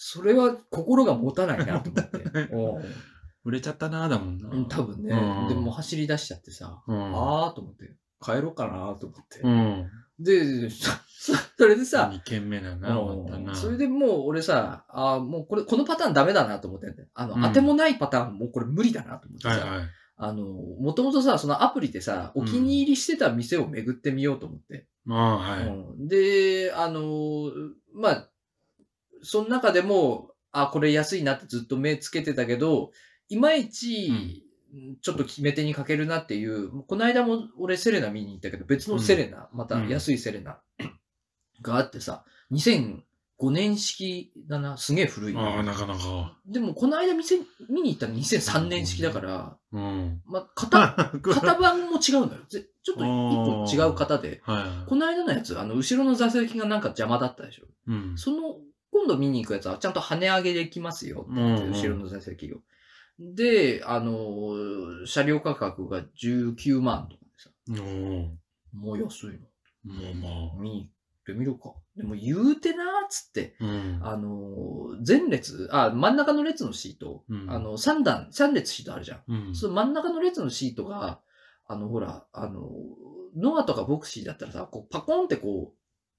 [0.00, 2.18] それは心が持たないなと思って。
[3.44, 4.48] 売れちゃったな、だもんな。
[4.50, 5.14] うん多分ね。
[5.14, 7.14] うんでも走り出しちゃってさ、うん。
[7.14, 9.40] あーと思って、帰ろうかなと思って。
[9.40, 9.90] うん。
[10.18, 10.90] で、そ
[11.58, 13.54] それでさ、二軒目だな、終わったな。
[13.54, 19.88] それでもう俺さ、あーもうこれ、このパターンダメだなと思ってんだよあの、うん当てもないパターンもうこれ無理だなと思ってさ、はいはい。
[20.20, 24.88] あの、もともとさ、そのアプリでさ、お気に入りしてた店を巡ってみようと思って。
[25.04, 25.66] まあ、はい。
[25.66, 27.52] うんで、あの、
[27.94, 28.28] まあ、
[29.22, 32.90] その中でも、あ、これ安いなってずっと目つけてたけど、
[33.28, 34.44] いまいち、
[35.02, 40.60] ちょっと決め手にかけるなっていう、この間も俺セレナ見に行ったけど、別のセレナ、また安いセレナ
[41.62, 45.36] があってさ、2005年式だな、すげえ古い。
[45.36, 46.36] ああ、なかなか。
[46.46, 50.22] でも、この間店見に行ったの2003年式だから、うん。
[50.26, 52.40] まあ、型、 型番も違うのよ。
[52.48, 54.40] ぜちょっと一個違う型で。
[54.44, 54.88] はい。
[54.88, 57.66] この間のやつ、あの、後ろの座席がなんか邪魔だったでしょ。
[57.86, 58.14] うん。
[58.16, 58.56] その、
[58.90, 62.58] 今度見に行くやつはちゃんと跳ね上げできますよって言ってうんうん後ろの座席を。
[63.18, 67.50] で、あの、車両価格が19万とかでさ、
[68.72, 69.40] もう安い
[69.84, 70.54] もうまの。
[70.58, 70.90] 見に行っ
[71.26, 71.74] てみるか。
[71.96, 73.64] でも言うてなーっつって、あ。
[73.64, 74.00] うん。
[74.02, 79.22] あの、前列、あ、真ん中の列のシート、うんあの、3段、3列シートあるじゃん。
[79.28, 79.54] うん。
[79.54, 81.20] その真ん中の列のシートが、
[81.66, 82.70] あの、ほら、あの、
[83.36, 85.74] ノアとかボクシーだったらさ、こうパコンってこ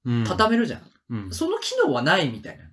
[0.05, 0.81] うんう、畳めるじゃん。
[1.09, 1.31] うん。
[1.31, 2.68] その機能はないみたいな。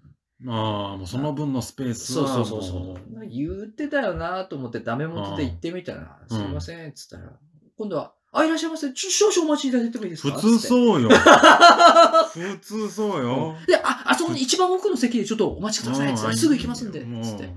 [0.49, 3.27] ああ、もうその分のスペースそうはそうそうそもう。
[3.27, 7.33] 言ってたよなと思ってダメ元で行ってみたら、うんすいません、つったら、
[7.79, 8.93] 今度は、あ、いらっしゃいませ。
[8.93, 10.35] ちょ少々お待ちいただいてもいいですか？
[10.35, 10.59] 普通う。
[10.59, 11.09] そうよ。
[11.09, 13.55] 普通そうよ。
[13.67, 16.15] で、あ、あそこに一番奥の席でちょっとお待ちください。
[16.15, 17.01] つってうんすぐ行きますんで。
[17.05, 17.49] もうつって。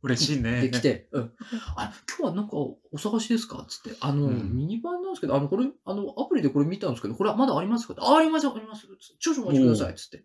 [0.00, 0.60] 嬉しいね。
[0.60, 1.32] で、来て、うん。
[1.74, 3.96] あ、今日はなんかお探しですかつって。
[3.98, 7.94] あの、うんミニバンなんですけど、あの、これ、あの、アプリでこれ見たんですけど、これはまだありますか？
[7.98, 8.86] あ、あります、あります。
[9.18, 9.94] 少々お待ちください。
[9.96, 10.24] つって。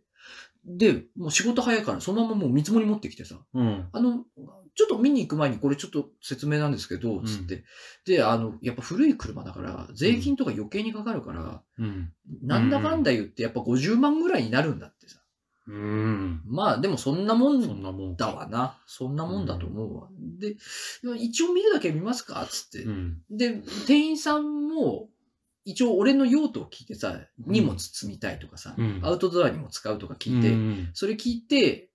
[0.66, 3.38] で、もう仕事早いから、そのままもう見積もり持ってきてさ。
[3.54, 3.90] うん。
[3.92, 4.26] あの、
[4.76, 7.64] ちょっと見に行く前にこれちょっと説明なんですけど、つって。
[8.06, 12.12] で、あの、やっぱ古い車だから、税金とか余計にかかるから、うん。
[12.42, 15.20] なんだかんだ言ってやっぱ50万ぐらいになるんだってさ。
[15.68, 16.42] うん。
[16.46, 18.78] まあでもそんなもそんんなもんだわな。
[18.86, 20.10] そんなもんだと思うわ。
[20.40, 20.58] で、
[21.18, 22.90] 一応見るだけ見ますかつってう。
[22.90, 23.22] ん。
[23.30, 25.10] で、店員さんも、
[25.66, 31.90] 一応俺の用途を聞いてさ、荷物積みたいとかさ、うんアウトドアにも使うとか聞いて、うんそれ聞いて、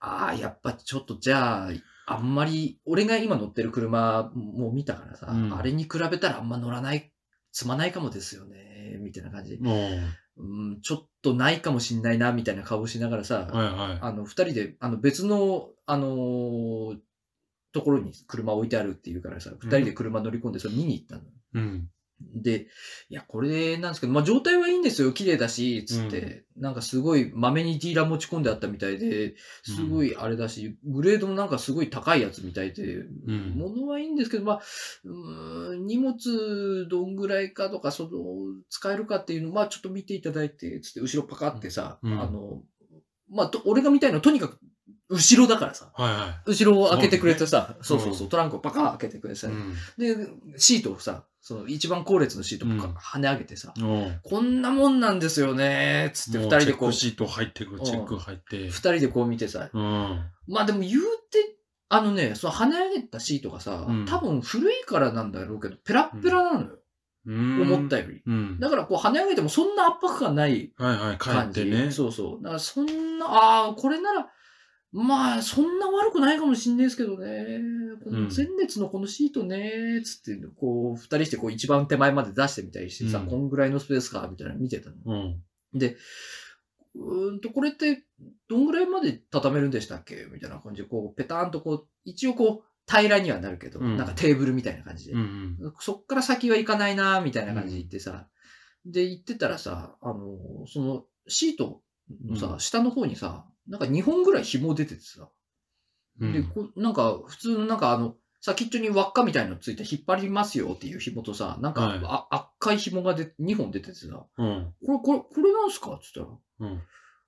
[0.00, 1.70] ああ、やっぱちょっとじゃあ、
[2.08, 7.12] あんまり、俺が今乗ってる車も見たからさ、うんあれに比べたらあんま乗らない、
[7.52, 9.56] 積まないかもですよね、みたいな感じ。
[9.58, 9.88] も
[10.38, 10.42] う
[10.72, 13.98] ん、ちょっとないかもしんないな、みたいな顔しながらさ、う、はいはい。
[14.02, 16.98] あの、二人で、あの、別の、あのー
[17.72, 21.22] ところに車置いてあるっていうからさ、二人で車乗り込んでそれ見に行ったの。
[21.54, 21.90] うん。
[22.20, 22.68] で、
[23.10, 33.54] いや、これなんですけど、まあ状態はいいんですよ、綺麗だし、つって、なんかすごい、まめにディーラー持ち込んであったみたいで、すごいあれだし、グレードもなんかすごい高いやつみたいで、ん。
[33.56, 34.60] 物はいいんですけど、まあ、
[35.04, 38.10] うーん荷物どんぐらいかとか、その、
[38.70, 42.20] 使えるかっていうの、まあちょっと見ていただいて、つって、後ろパカってさ、うん。
[42.20, 42.62] あの、
[43.30, 44.58] まあ、と俺が見たいのはとにかく、
[45.08, 49.50] 後ろだからさ、はいは後ろを開けてくれてさ、そううそうそう、トランクをパカー開けてくれてさ、い。
[49.50, 49.74] うん。
[49.98, 53.72] で、シートをさ、その一番後列のシートをパカうん跳ね上げてさ、
[54.24, 58.70] こんなもんなんですよね、つって二人でこう、チェックシート入ってくる、チェック入って二。
[58.70, 60.24] 人でこう見てさ、うん。
[60.48, 61.56] まあでも言うて、
[61.88, 66.78] あのね、その跳ね上げたシートがさ、うん多分古いからなんだろうけど、ペラッペラなのよ。
[67.26, 68.22] うん思ったより。
[68.26, 68.58] うん。
[68.58, 71.60] だからこう跳ね上げてもそんな圧迫感ないはいはい、帰感じ。
[71.60, 71.92] ってね。
[71.92, 72.42] そうそう。
[72.42, 74.26] だからそんな、ああ、これなら、
[74.96, 77.60] まあ、そんな悪くないかもしんないですけどね。
[78.02, 84.96] この前列のこのシートね、つって、こう、二人してこう一番手前まで出してみたりしてさ、うんこんぐらいのスペースか、みたいなの見てたの。
[85.04, 85.78] うん。
[85.78, 85.98] で、
[86.94, 88.04] うーんと、これって、
[88.48, 90.28] どんぐらいまで畳めるんでしたっけ？
[90.32, 95.12] みたいな感じで、こう、ペターンとこう、一応こう、平らにはなるけど、うんなんかテーブルみたいな感じで。
[95.12, 95.20] うん
[95.60, 95.74] うん。
[95.80, 98.28] そっから先は行かないな、みたいな感じで行ってさ。
[98.86, 100.38] で、行ってたらさ、あの、
[100.72, 101.82] その、シート
[102.24, 105.28] のさ、うん下の方にさ、なんか2本ぐらい紐出ててさ。
[106.20, 112.26] うんで、こなんか、普通のなんかあの、先っちょに輪っかみたいのついて引っ張りますよっていう紐とさ、なんか、はいあ
[112.58, 114.72] 赤い紐がで2本出ててさ、うん。
[114.86, 115.92] これ、これ、これなんすか？
[115.92, 116.82] って言ったら、うん。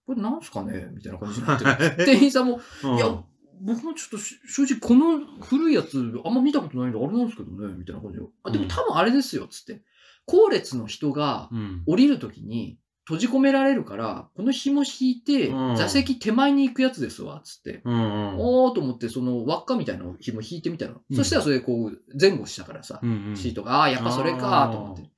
[0.07, 0.89] これなんすかね？
[0.95, 1.65] みたいな感じになって。
[2.07, 3.23] 店員さんも、うんいや、
[3.61, 8.25] 僕もちょっとし正直この古いやつあんま見たことないんであれなんですけどね、みたいな感じで。
[8.45, 9.83] あ、でもうん多分あれですよ、つって。
[10.27, 11.83] 後列の人がうん。
[11.87, 17.81] 降りるときに閉じ込められるから、この紐引いてうん座席手前に行くやつですわ、つって。
[17.87, 18.37] うんうん。
[18.37, 21.01] おーと思って、その輪っかみたいなの紐引いてみたの。
[21.11, 23.37] うんそしたらそれこう前後したからさ、うんうん。
[23.37, 25.11] シートが、ああー、やっぱそれかと思って。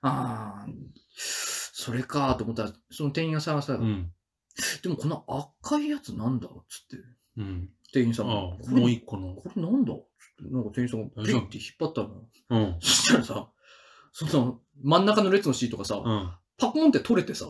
[0.00, 0.66] ああ、
[1.14, 4.10] それかと思ったら、その店員さんがさ、うん。
[4.82, 6.54] でもこの赤いやつなんだつっ
[6.86, 7.04] て。
[7.36, 7.68] うん。
[7.92, 8.32] 店員さんが。
[8.32, 8.56] も
[8.86, 9.34] う一個の。
[9.34, 10.00] これなんだつっ
[10.48, 12.24] て、なんか店員さんがピッて引っ張ったの。
[12.48, 12.76] うん。
[12.80, 13.50] そしたらさ、
[14.12, 16.32] その真ん中の列のシートがさ、うん。
[16.60, 17.46] パコンって取れてさ。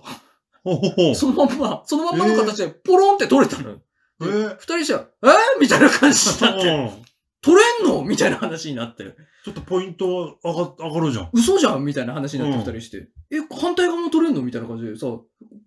[1.14, 3.80] そのまんま、そのまんまの形でポロンって取れたのよ。
[4.22, 4.56] えでー。
[4.56, 7.04] 二人しては、えー、みたいな感じになって、うん。
[7.42, 8.04] 取れんの？
[8.04, 11.30] みたいな話になって、ちょっとポイント上が上がるじゃん。
[11.32, 11.84] 嘘じゃん？
[11.86, 12.74] みたいな話になってうん。
[12.74, 14.42] 二人して、え、反対側も取れんの？
[14.42, 15.06] みたいな感じでさ、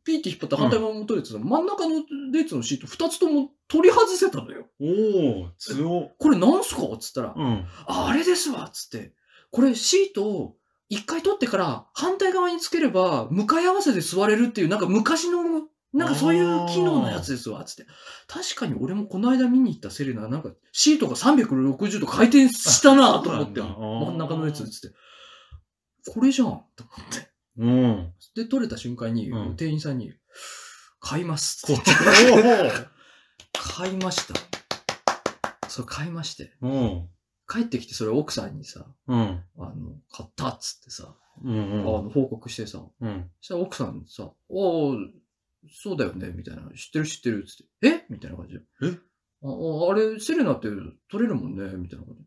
[0.04, 4.68] ピーって引っ張った反対側も取れてさ、真ん中の列のシート二つとも取り外せたのよ。
[4.80, 6.16] おお、強っ。
[6.20, 6.84] これなんすか？
[7.00, 7.66] つったら、うん。
[7.88, 8.70] あ、あれですわ。
[8.72, 9.14] つって。
[9.50, 10.56] これシートを
[10.94, 15.44] 一回取ってから反対側につければ向かい合わせで座れるっていうなんか昔の
[15.92, 17.86] なんかそういう機能のやつですわつって。
[18.28, 24.96] 確かに俺もこの間見に行ったセレナなんかシートが360度回転したなと思って真ん中のやつつって。
[26.12, 27.30] これじゃんと思って。
[27.58, 28.14] うん。
[28.36, 30.14] で、取れた瞬間にうん店員さんに
[31.00, 31.92] 買いますおって
[33.54, 34.34] 買いました。
[35.70, 36.56] そう買いまして。
[36.62, 36.68] お。
[36.68, 37.10] うん。
[37.48, 39.44] 帰ってきてそれ奥さんにさ、うん。
[39.58, 39.74] あの、
[40.12, 43.30] 買ったっつってさ、うんあの、報告してさ、うん。
[43.42, 44.96] そしたら奥さんさ、おお
[45.72, 46.64] そうだよね、みたいな。
[46.76, 47.88] 知ってる知ってるっつって。
[47.88, 48.06] え？
[48.10, 48.62] みたいな感じで。
[48.84, 48.98] え
[49.44, 50.68] あああれ、セレナって
[51.10, 52.24] 取れるもんねみたいな感じ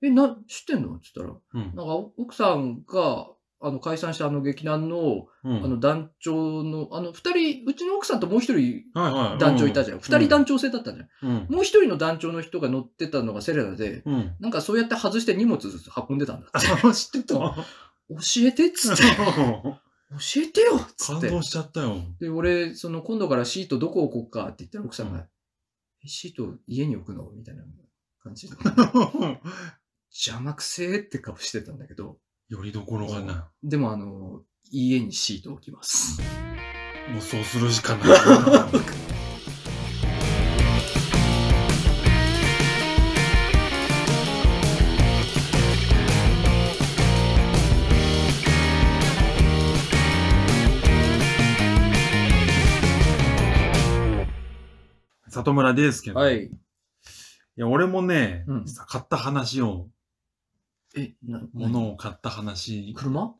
[0.00, 0.08] で。
[0.08, 0.94] え、な、知ってんの？
[0.96, 1.74] って言ったら、うん。
[1.74, 5.64] なんか奥さんが、あの、解散したあの劇団の、うん。
[5.64, 9.38] あの団長の、あの、二人、うちの奥さんともう一人はいはい。
[9.38, 9.98] 団長いたじゃん。
[9.98, 11.08] 二、人団長制だったじゃん。
[11.22, 11.46] うん。
[11.48, 14.36] もう一人の団長の人が乗ってたのがセレナで、うん。
[14.40, 16.86] なんかそうやって外して荷物ずつ運んでたんだって。
[16.86, 17.34] あ、知ってた？
[17.34, 17.56] 教
[18.38, 19.02] えてっつって。
[19.16, 21.28] 教えてよっつって。
[21.28, 21.96] 感動しちゃったよ。
[22.20, 25.24] で、俺、その今度からシートどこ置こうかって言ったら奥さんが、うん
[26.04, 27.30] えシート家に置くの？
[27.30, 27.64] みたいな
[28.22, 28.56] 感じで。
[30.12, 36.22] 邪魔くせーって顔してたんだけど、よりどころがなでもあの、家にシート置きます。
[37.08, 37.12] い。
[37.12, 38.08] もうそうするしかない。
[55.28, 56.20] 里村ですけど。
[56.20, 56.50] いはい。
[57.56, 59.88] や、俺もね、うん買った話を、
[60.96, 62.94] え、な、物を買った話。
[62.94, 63.34] 車？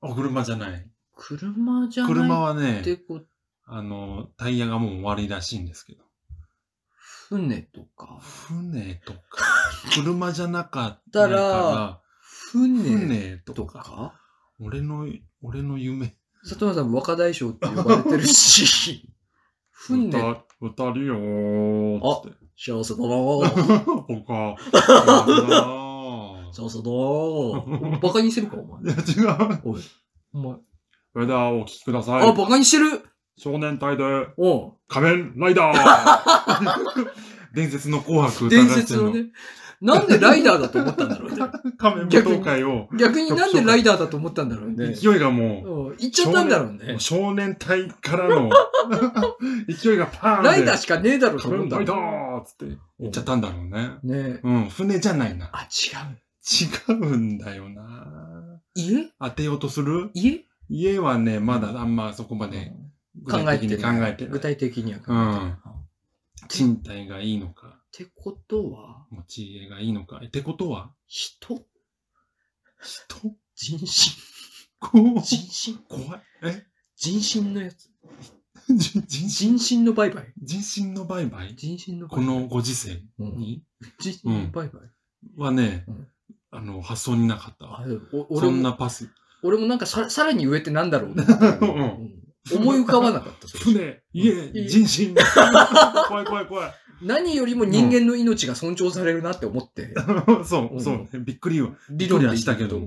[0.00, 0.90] あ、車じゃない。
[1.16, 3.20] 車じゃない車はねって、こ
[3.66, 6.04] あの、タイヤがもう終わりらしいんですけど。
[7.28, 9.20] 船とか、船とか、
[9.94, 12.00] 車じゃなかった たら
[12.50, 14.20] 船船ととか、か
[14.58, 15.06] 俺の、
[15.42, 16.16] 俺の夢。
[16.42, 19.08] 里村さん若大将って呼ばれてるし、
[19.70, 22.40] 船、歌、歌るよーって。
[22.56, 23.46] 幸せだなぁ。
[24.26, 24.56] 他、
[26.52, 28.00] 幸せだなぁ幸せだなぁ。
[28.02, 28.82] バカにしてるか、お前。
[28.82, 29.60] いや、違う。
[29.64, 29.82] おい。
[30.32, 30.56] お前。
[31.12, 32.36] それではお聞きくださあ、い。
[32.36, 33.02] バカにしてる
[33.36, 34.04] 少年隊で
[34.36, 37.06] おう仮面ライダー
[37.54, 39.26] 伝説の紅白歌合伝戦説のね。
[39.80, 41.38] なんでライダーだと思ったんだろうね。
[41.78, 44.92] 仮面舞踏会を、逆になんでライダーだと思ったんだろうね。
[44.92, 46.96] 勢いがもう、うん行っちゃったんだろうね。
[46.98, 48.50] 少年隊からの
[49.68, 52.02] 勢いがパーンでライダーしかねえだろうと思った仮面ライダんだ。
[52.38, 53.90] ーっつって言っちゃったんだろうね。
[54.02, 54.40] ねえ。
[54.44, 55.48] うん、船じゃないな。
[55.52, 56.18] あ、違う。
[56.42, 58.60] 違うんだよな。
[58.74, 59.12] 家？
[59.18, 60.10] 当てようとする？
[60.14, 60.44] 家？
[60.68, 62.72] 家はね、まだあんまそこまで
[63.16, 64.32] 具考えて体的に考えてない。
[64.32, 65.56] 具体的には考えてうん。
[66.48, 70.20] 賃貸がいいのか、てことは、持ち家がいいのか？
[70.24, 71.62] ってことは、人？
[72.80, 73.36] 人？
[73.54, 73.86] 人身
[75.20, 76.22] 人身怖い。
[76.42, 76.64] え？
[76.96, 77.90] 人身のやつ。
[78.70, 83.36] 人身の売買人身の売買人身のこのご時世うん。
[83.36, 83.64] に
[83.98, 84.80] 人身の売買
[85.36, 86.08] はねうん、
[86.50, 87.84] あの、発想になかった
[88.28, 89.08] 俺そんなも、パス。
[89.42, 91.24] 俺もなんかささらに上ってなんだろうね。
[91.60, 92.20] うん
[92.52, 93.46] 思い浮かばなかった。
[93.58, 94.80] 船、家、家人
[95.10, 95.14] 身。
[96.08, 96.72] 怖い怖い怖い。
[97.02, 99.94] 何よりも人間の命が尊重されるなって思って。
[100.44, 101.08] そうう、んそう。
[101.20, 101.76] びっくりよ。
[101.90, 102.84] 理論ではしたけどうん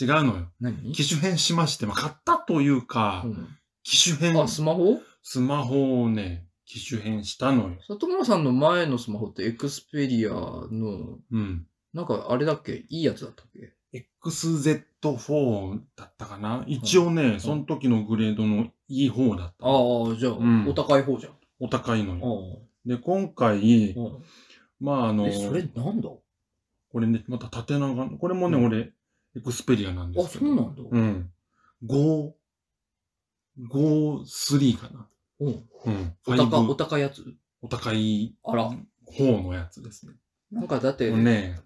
[0.00, 0.52] 違うのよ。
[0.60, 0.92] 何？
[0.92, 3.48] 機種変しまして、まあ、買ったというか、うん
[3.84, 5.00] 機種変あ、、スマホ？
[5.22, 7.76] スマホをね、機種変したのよ。
[7.86, 11.66] 里村さんの前のスマホってエクスペリアの、うん。
[11.94, 12.84] なんかあれだっけ？
[12.88, 13.72] いいやつだったっけ
[14.24, 16.64] ？XZ4 だったかな？
[16.66, 19.66] 一応ね、その時のグレードのいい方だった。
[19.66, 19.70] あ
[20.12, 21.32] あ、じゃあ、うんお高い方じゃん。
[21.60, 22.58] お高いのあよ。
[22.84, 24.18] で、今回、あ
[24.80, 26.08] まああの、え、それなんだ？
[26.08, 28.92] これね、また縦長、これもね、うん俺、
[29.36, 30.46] エクスペリアなんであ、すけど。
[30.46, 30.82] そうなんだ。
[30.90, 31.30] うん。
[31.86, 32.32] 5、
[33.70, 35.08] 5、3かな。
[35.40, 35.68] うん。
[35.86, 36.16] うん。
[36.26, 37.24] お高、お5高いやつ？
[37.62, 38.70] お高いあら。
[39.06, 40.14] 方のやつですね。
[40.50, 41.60] なんかだって、ね、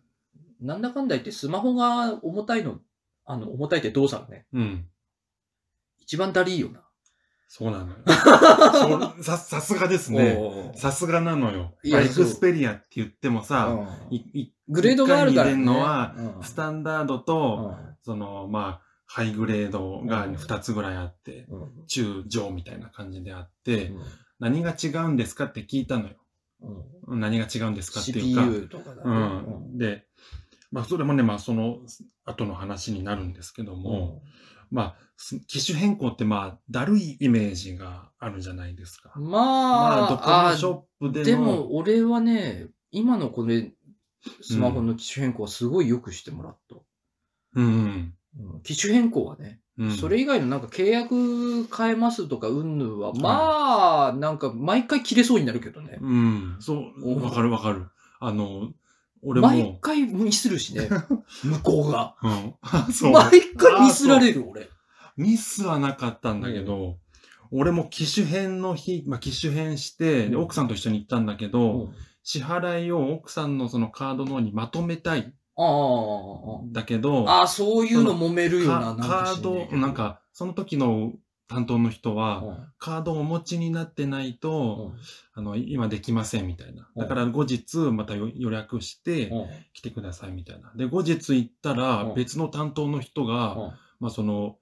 [0.61, 2.79] なんだかんだ言ってスマホが重たいの、
[3.25, 4.87] あの、重たいって動作がね、うん。
[5.99, 6.83] 一番だりいよな。
[7.51, 7.97] そうなのよ。
[9.17, 10.37] そうさ、さすがですね。
[10.39, 11.75] おーさすがなのよ。
[11.83, 15.53] いやエクスペリアって言ってもさ、うんいいグレードがあるから、ね。
[15.63, 24.03] 一のは、うんスタンダードと、うんその、まあ、ハイグレードがうん2つぐらいあって、うん中、上みたいな感じであって、うん
[24.41, 26.17] 何が違うんですかって聞いたのよ。
[27.07, 28.43] うん何が違うんですかっていうか。
[28.45, 29.19] CPU とかだうね。
[29.75, 29.79] ん。
[29.79, 30.07] で、
[30.71, 31.79] まあ、それもね、まあ、その
[32.25, 34.23] 後の話になるんですけどうんも、
[34.71, 39.12] まあ、す機種変更って、まあ、だるいイメージがあるじゃないですか。
[39.16, 41.27] ままあ、あ、ドコモショップでの。
[41.27, 43.73] でも、俺はね、今のこれ、
[44.43, 46.77] スマホの機種変更はすごいよくしてもらった。
[47.55, 48.14] うんうん
[48.62, 49.91] 機種変更はね、うん。
[49.97, 55.99] それ以外のなんか契約変えますとかうんぬは、まあ、なんか毎回切れそうになるけどね。
[56.01, 56.57] うん。
[56.61, 57.87] そう、わかるわかる。
[58.21, 58.73] あの、
[59.23, 60.89] 俺毎も、回ミスるしね、
[61.45, 62.14] 向こうが。
[62.23, 62.55] うん。
[62.62, 63.12] あそう。
[63.12, 64.69] 毎回ミスられる、俺。
[65.16, 66.97] ミスはなかったんだけど、
[67.51, 71.95] 俺も機種変の日、まあ、機種変して、でうん奥さんと一緒に行ったんだけど、うん
[72.25, 75.33] 支払いを奥さんのそのカードの方にまとめたい。
[75.57, 79.41] ああだけど、ああ、そういうの揉めるよな、かなんかカー
[79.71, 81.12] ド、なん、か、その時の
[81.49, 84.95] 担当の人は、うんカードをお持ちになってないと、
[85.35, 86.89] あの、今できませんみたいな。
[86.97, 89.33] だから後日また予予約して
[89.73, 90.73] 来てくださいみたいな。
[90.77, 94.59] で、後日行ったらうん別の担当の人が、うんまあその、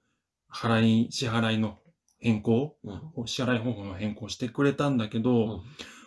[0.51, 1.77] 払い、支払いの
[2.19, 3.27] 変更、うん。
[3.27, 5.23] 支払い方法の変更してくれたんだけうん。
[5.23, 5.63] ど、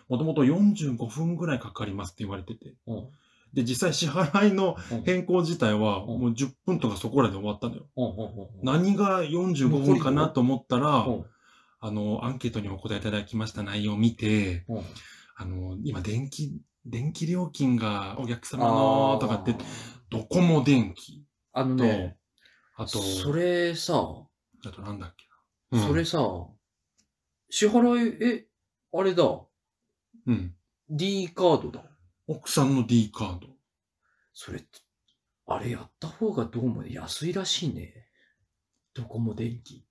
[0.09, 2.75] もともと45分ぐらいかかりますって言われてて。
[3.53, 5.03] うんで、実際支払いのうん。
[5.03, 6.19] 変更自体はうん。
[6.19, 7.87] もう10分とかそこらで終わったのよ。
[8.63, 11.25] 何が45分かなと思ったら、うん。
[11.83, 14.83] あの、アンケートにお答えいただきました内容を見て、うん。
[15.35, 19.55] あの、今電気、電気料金がお客様のとかって、
[20.09, 21.25] ドコモ電気。
[21.53, 22.13] あの
[22.75, 23.95] あと、それさ、
[24.65, 25.25] あとなんだっけ
[25.75, 25.81] な。
[25.81, 25.87] うん。
[25.87, 26.19] それさ、
[27.49, 28.47] 支払い、え、
[28.93, 29.23] あれだ、
[30.27, 30.55] うん。
[30.89, 31.90] D カードだ。
[32.31, 33.47] 奥さんの D カード。
[34.33, 34.63] それ
[35.47, 38.07] あれやった方がどうも安いらしいね。
[38.93, 39.85] ドコモ電気。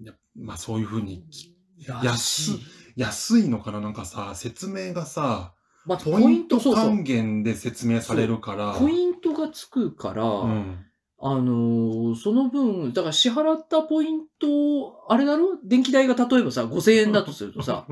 [0.00, 1.54] いやまあそういうふうにき、
[1.86, 2.60] らしい。
[2.96, 3.80] 安いのかな？
[3.80, 5.52] なんかさ、説明がさ、
[5.84, 8.72] まあ、ポイント還元で説明されるから。
[8.78, 10.86] ポイントがつくから、うん。
[11.20, 14.48] あのーその分、だから支払ったポイント
[14.84, 17.86] を、あれだろ電気代が例えばさ、5000円だとするとさ、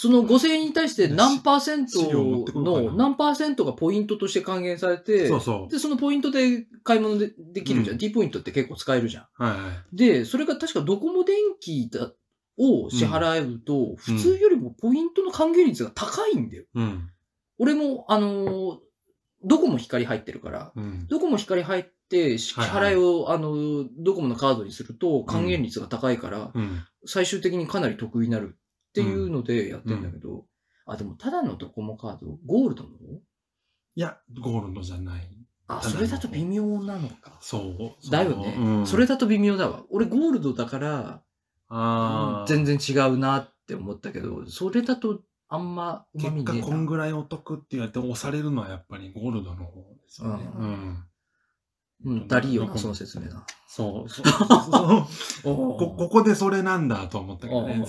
[0.00, 2.10] その5000円に対して何パーセント
[2.58, 5.70] の、な何パーセントがポイントとして還元されて、そうそう。
[5.70, 7.96] で、そのポイントで買い物でできるじゃん。
[7.96, 9.26] うん T ポイントって結構使えるじゃん。
[9.34, 9.56] はいは
[9.92, 9.94] い。
[9.94, 12.12] で、それが確かドコモ電気だ
[12.56, 16.64] を支払うと、普通よりもポイントの還元率が高いんだよ。
[16.74, 17.10] うん。
[17.58, 18.78] 俺も、あのー
[19.42, 21.06] ドコモ光入ってるから、うん。
[21.08, 26.82] ドコモ光入って支払いを、あのードコモのカードにすると還元率が高いから、うん。
[27.04, 28.56] 最終的にかなり得になる
[28.90, 30.44] っていうのでやってんだけど、
[30.84, 32.90] あ、でもただのドコモカード、ゴールドの
[33.94, 35.28] いや、ゴールドじゃない。
[35.68, 37.38] あ、ただのそれだと微妙なのか。
[37.40, 38.10] そう。
[38.10, 39.84] だよね、うん、それだと微妙だわ。
[39.90, 41.22] 俺ゴールドだから、
[41.68, 46.66] あー全然違うなって思ったけど、それだとあんま旨結ねえな。
[46.66, 50.48] こんぐらいお得って言われて押されるのはやっぱりゴールドの方ですよね。
[50.56, 51.04] ううんん。
[52.04, 53.44] うん、ダリーよな、うんその説明な。
[53.66, 54.08] そう。
[54.08, 54.24] そう
[55.44, 57.84] ここここでそれなんだと思ったけどね。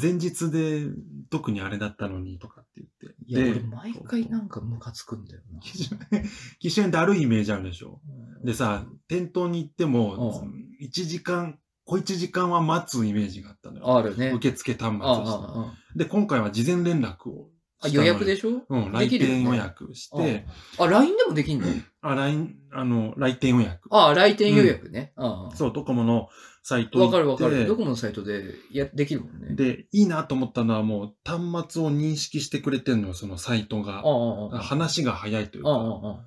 [0.00, 0.86] 前日で
[1.30, 3.22] 特にあれだったのにとかって言って。
[3.26, 5.60] いや、で俺毎回なんかムカつくんだよな。
[5.62, 6.28] 機種変
[6.58, 8.00] 機種変だるいイメージあるでしょ。
[8.42, 13.96] でさ、店頭に行ってもう、1時間、小1時間は待つイメージがあったのよ。
[13.96, 14.30] あるね。
[14.30, 15.02] 受付端末して。
[15.02, 17.51] あで、今回は事前連絡を
[17.82, 18.62] あ、予約でしょ？
[18.68, 20.46] うん、来店予約して、
[20.78, 21.66] あ、LINE でもできんの？
[22.00, 23.88] あ、LINE、あの、来店予約。
[23.90, 25.12] あ、来店予約ね。
[25.54, 26.28] そう、ドコモの
[26.62, 27.00] サイト。
[27.00, 27.66] わかるわかる。
[27.66, 29.54] ドコモのサイトでやできるもんね。
[29.54, 34.60] で、いいなと思ったのはもう端末を認識してくれてんのよ、そのサイトあが。
[34.60, 36.24] 話が早いというか。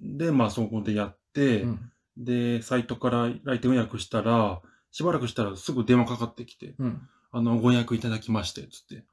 [0.00, 1.92] で、まあそこでやって、うん。
[2.16, 4.60] で、サイトから来店予約したら、
[4.90, 7.02] しばらくしたらすぐ電話かかってきて、うん。
[7.30, 9.04] あの、ご予約いただきまして、つって。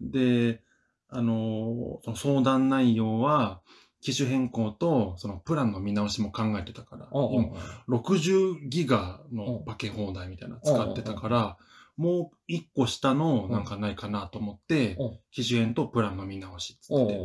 [0.00, 0.62] で、
[1.08, 3.60] あの、その相談内容は、
[4.00, 7.48] 機種変更と、そのプランの見直しも考えてたから、ああ、今
[7.88, 11.56] 60ギガのパケ放題みたいなの使ってたから、
[11.96, 17.20] もう1個下のなんかないかなと思ってうん、機種変とプランの見直しっつってて。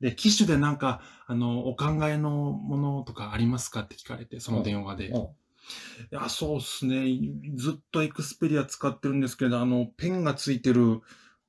[0.00, 5.08] で、機種でなんか、あの、お考えのものとかありますかって聞かれて、その電話で。
[5.08, 5.10] い。
[6.10, 7.04] や、そうっすね。
[7.56, 11.00] ずっとエクスペリア使ってるんですけど、あの、ペンがついてる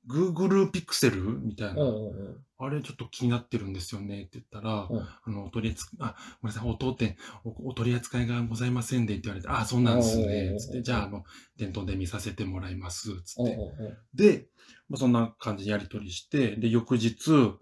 [0.08, 1.82] Google Pixel みたいな。
[1.82, 1.90] ああ。
[2.62, 10.56] あれちょっと気になってるんですよねって言ったら、うんあの、お取り扱い、あ、ごめんなさい、お当店お、お取り扱いがございませんでって言われて、あ、そうなんですね。
[10.58, 11.24] つって、じゃあ、あの、
[11.58, 13.22] 店頭で見させてもらいます。
[13.22, 13.58] つって。
[14.14, 14.46] で、
[14.90, 17.54] まあ、そんな感じでやり取りして、で、翌日、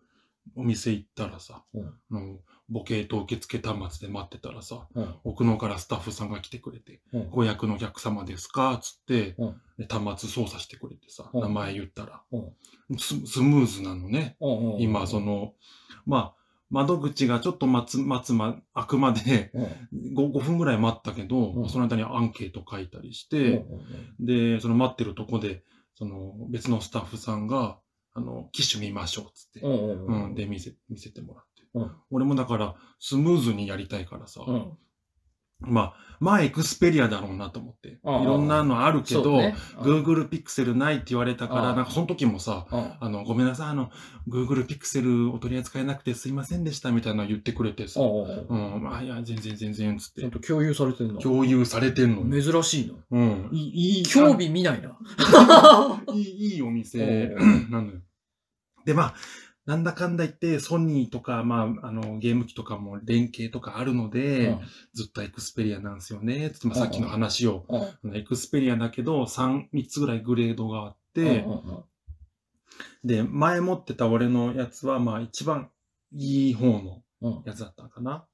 [0.56, 2.38] お店行ったらさ、うんあの
[2.70, 5.14] ボケと受付端末で待ってたらさ、うん。
[5.24, 7.30] 奥の方からスタッフさんが来てくれて、うん。
[7.30, 8.78] ご予約のお客様ですか？
[8.82, 14.36] つって、うんで端末操作してくれてさ、うん名前言ったら、うんススムーズなのね。
[14.40, 14.80] うん。
[14.80, 15.54] 今、そ、の、
[16.06, 16.34] まあ、
[16.70, 20.14] 窓口がちょっと待つ、待つま、開くまでうん。
[20.14, 23.64] 5, 5分ぐらい待ったけど、うんその間にアンケート書いたりしうんて、
[24.56, 25.62] で、その待ってるとこで、
[25.94, 27.78] その別のスタッフさんが、
[28.14, 29.72] あの、機種見ましょうっつって、うん。
[29.72, 29.78] うん。
[29.78, 30.34] う、うんん。
[30.34, 31.47] で、見せ、見せてもらって。
[31.78, 34.72] うん俺もだから、スムーズにやりたいからさ、うん。
[35.60, 37.88] まあ、まあ、エクスペリアだろうなと思って。
[37.88, 42.92] いろんなのあるけど、ね Google Pixel ないって言われたから、なんかその時もさ、うん。
[43.00, 43.90] あの、ごめんなさい、あの、
[44.28, 48.04] Google Pixel お取り扱いなくてすいませんでしたみたいなの言ってくれてさ、う。
[48.48, 51.20] うんん、まあ、いや、全然全然、つって、ちゃんと共有されてんの？
[51.20, 52.42] 共有されてんのよ。
[52.42, 52.94] 珍しいの。
[53.10, 53.48] うん。
[53.52, 54.96] いい、興味見ないな。
[55.18, 58.00] あいい、いいお店うなのよ。
[58.84, 59.14] で、まあ、
[59.68, 64.56] なんだかんだ言って、ソニーとか、まあ、あの、ゲーム機とかも連携とかあるので、
[64.94, 66.50] ずっとエクスペリアなんですよね。
[66.52, 67.66] つって、まあ、さっきの話を、
[68.02, 68.16] うん。
[68.16, 71.44] エクスペリアだけど、3、3つぐらいグレードがあって、
[73.04, 75.68] で、前持ってた俺のやつは、まあ、一番
[76.14, 77.32] いい方のうん。
[77.32, 77.42] うん。
[77.44, 78.24] やつだったのかな。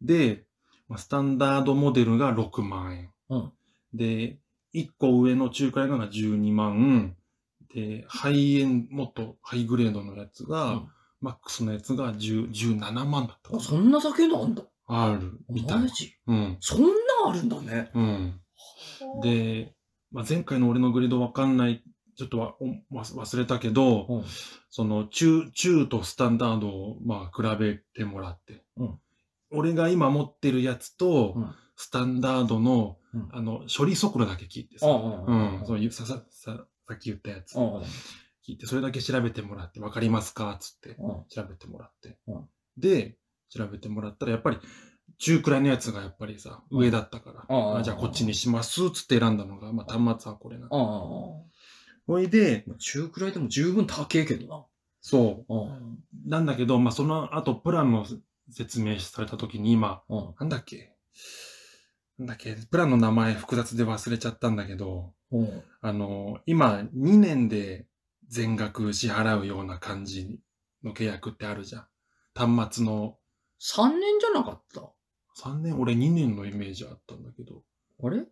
[0.00, 0.46] で、
[0.88, 3.10] まあスタンダードモデルが6万円。
[3.28, 3.52] うん
[3.92, 4.38] で、
[4.74, 7.16] 1個上の中華屋のが12万。
[7.74, 10.88] で、ハイエン、もっとハイグレードのやつが、うん
[11.20, 13.60] マックスのやつが10 17万だったかあ、な。
[13.60, 14.62] そんなだけなんだ。
[14.86, 15.78] ある、みたい
[16.26, 16.56] うん。
[16.60, 16.88] そんな
[17.28, 17.90] あるんだね。
[17.94, 18.40] うん。
[19.22, 19.74] で、
[20.12, 21.82] まあ、前回の俺のグレードわかんない、
[22.16, 24.24] ちょっとわお忘忘れたけど、うん。
[24.68, 28.98] その中、中とスタンダードをまあ比べてもらって、うん
[29.56, 37.76] 俺が今持ってるやつと、うんスタンダードの、うんあの、処理速度だけ聞いてさ、うんううんん、そういうささささっき言ったやつ、うん。
[38.46, 40.56] 聞いて、それだけ調べてもらって、わかりますか？
[40.60, 41.24] つって、うん。
[41.28, 42.18] 調べてもらって。
[42.26, 43.16] うんで、
[43.50, 44.58] 調べてもらったら、やっぱり、
[45.18, 50.66] 中くらいのやつがやっぱりさ、うん上だったから、うんあじゃあこっちにします、つって選んだのが、まあ端末はこれな。
[50.66, 50.70] ああ。
[52.06, 54.68] ほいで、中くらいでも十分高えけど
[55.00, 55.56] そな。
[55.56, 56.28] う。
[56.28, 58.04] なんだけど、まあその後、プランの
[58.50, 60.02] 説明された時に今。
[60.40, 60.96] なんだっけ？
[62.18, 62.56] なんだっけ？
[62.56, 65.23] プランの名前複雑で忘れちゃったんだけど、うん。
[65.80, 67.86] あの、今、2年で
[68.28, 70.40] 全額支払うような感じ
[70.82, 71.86] の契約ってあるじゃん。
[72.34, 73.18] 端末の。
[73.60, 74.92] 3年じゃなかった
[75.42, 77.62] ？3年、俺2年のイメージあったんだけど、
[78.02, 78.24] あれ？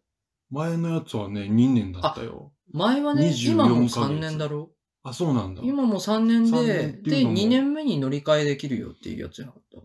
[0.50, 2.52] 前のやつはね、2年だったよ。
[2.72, 4.70] 前はね、24今もヶ月3年だろ。
[5.02, 5.62] あ、そうなんだ。
[5.64, 7.36] 今も3年三で、で、年っていうのも。
[7.38, 9.78] 2年目に乗り換えできるよっていうやつじゃなかった？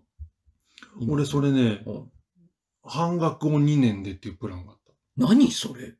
[1.09, 2.11] 俺それね、うん。
[2.83, 4.93] 半額を2年でっていうプランがあった。
[5.15, 5.95] 何それ？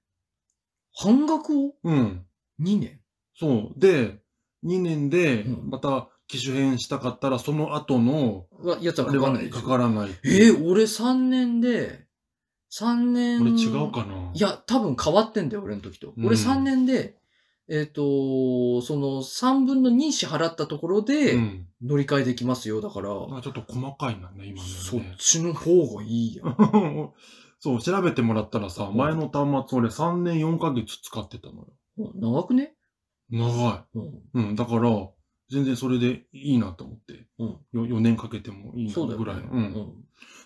[1.00, 1.74] 半額を？
[1.84, 2.26] うん。
[2.62, 3.00] 2年？
[3.36, 3.80] そう。
[3.80, 4.20] で、
[4.66, 10.10] 2年でうんまた機種変したかったら、その後の、はやつはかかんないかからない。
[10.26, 12.08] えー俺3年で、
[12.72, 13.42] 3年。
[13.42, 16.14] 俺違うかないや、多分変わってんだよ、俺の時と。
[16.18, 17.16] うん俺3年で、
[17.70, 21.68] えっ、と、その3分の2支払ったところでうん。
[21.82, 22.82] 乗り換えできますよ。
[22.82, 25.02] だから、あちょっと細かいなね、今そっ。
[25.20, 26.56] ちの方がいいやん。
[27.60, 31.68] そう、調べてもらったらさ、うん前の端末俺3年4ヶ月使ってたのよ。
[31.98, 32.74] うん長くね？
[33.30, 34.04] 長うん。
[34.04, 34.12] い。
[34.34, 34.90] うん、だから、
[35.50, 37.28] 全然それでいいなと思って。
[37.40, 37.48] うん。
[37.48, 39.26] よ4年かけてもいいなそうだよ、ね。
[39.26, 39.52] ぐらいの。
[39.52, 39.94] うん。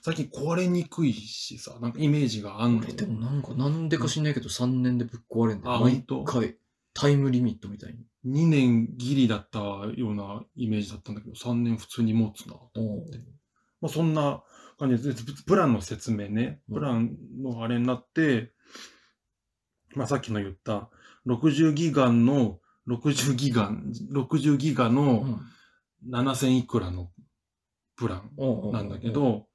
[0.04, 5.76] 最近壊れにくいしさ、なんかイメージがあんの俺でもなんか、なんでか知んないけど3年でぶっ壊れんだよ。
[5.76, 6.58] あ毎回。
[6.94, 8.00] タイムリミットみたいに。
[8.26, 12.56] 2年ギリだったようなイメージだったんだけど、3年普通に持つな。
[12.76, 12.98] お
[13.80, 14.44] まあ、そんな
[14.82, 15.14] 感じで、
[15.46, 16.76] プランの説明ね、うん。
[16.76, 18.52] プランのあれになって、
[19.96, 20.90] まあ、さっきの言った、
[21.28, 23.72] 60ギガの、60ギガ、
[24.12, 25.42] 60ギガうのん
[26.10, 27.12] 7000いくらの
[27.96, 28.32] プラン
[28.72, 29.48] なんだけ、ど、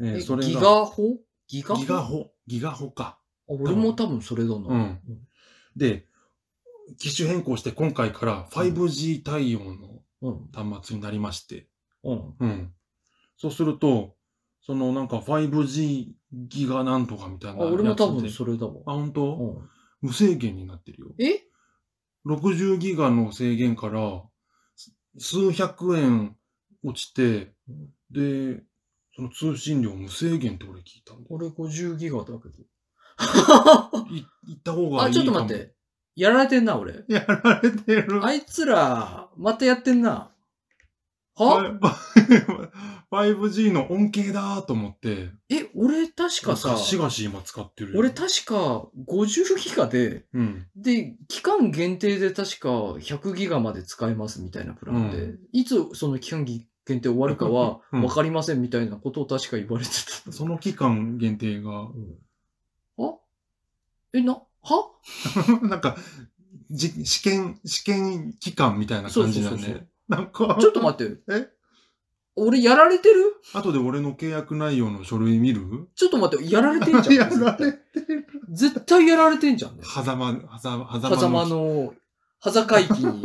[0.00, 1.18] ええーそれが、ギガホ？
[1.48, 1.80] ギガホ？
[1.80, 3.18] ギガホ、ギガホか。
[3.48, 4.22] あ俺も多分。
[4.22, 4.68] それだな。
[4.68, 5.00] うん。
[5.74, 6.06] で、
[6.98, 10.48] 機種変更して今回から 5G 対応のうん。
[10.52, 11.68] 端末になりまして、
[12.04, 12.34] うん。
[12.38, 12.72] うん。
[13.36, 14.14] そうすると、
[14.68, 17.74] そのなんか 5G ギガなんとかみたいあ、なやつで。
[17.76, 18.74] 俺も多分それだわ。
[18.86, 19.34] あ、本当？
[19.34, 19.68] うん
[20.02, 21.08] 無制限になってるよ。
[21.18, 21.42] え
[22.26, 24.22] ？60ギガの制限から、
[24.76, 26.36] す数百円
[26.84, 27.54] 落ちて、
[28.10, 28.62] で、
[29.16, 31.26] その通信量無制限って俺聞いたんだよ。
[31.30, 32.48] 俺50ギガだけど。
[34.14, 35.02] い行った方がいいかも。
[35.02, 35.48] あ、ちょっと待っ。
[35.48, 35.74] て。
[36.14, 37.04] やられてんな、俺。
[37.08, 38.24] やられてる。
[38.24, 40.30] あいつら、またやってんな。
[41.34, 41.80] は？
[43.10, 47.98] 5G の恩恵だと思って、え、俺確かさガ、シガシ今使ってるよ。
[47.98, 50.66] 俺確か50ギガで、うん。
[50.76, 58.00] で、期間限定で確か100ギガまで使えますみたいなプランで、ういつその期間限定終わるかは うん。
[58.02, 59.90] 分かりませんみたいなことを確か言われて
[60.24, 60.32] た。
[60.32, 61.88] その期間限定が、
[62.98, 63.14] あ？
[64.12, 64.90] え、な、は？
[65.62, 65.96] なんか、
[66.70, 69.88] じ試験、試験期間みたいな感じだそうそうそうそね。
[70.08, 71.20] なんか、ちょっと待って。
[71.32, 71.57] え？
[72.38, 73.34] 俺やられてる？
[73.54, 75.88] 後で俺の契約内容の書類見る？
[75.94, 77.14] ちょっと待って、やられてんじゃん。
[77.16, 78.26] やられてる。
[78.50, 79.82] 絶対やられてんじゃんね。
[79.84, 81.94] 狭間、狭間、狭間の、
[82.42, 83.22] 狭海期に。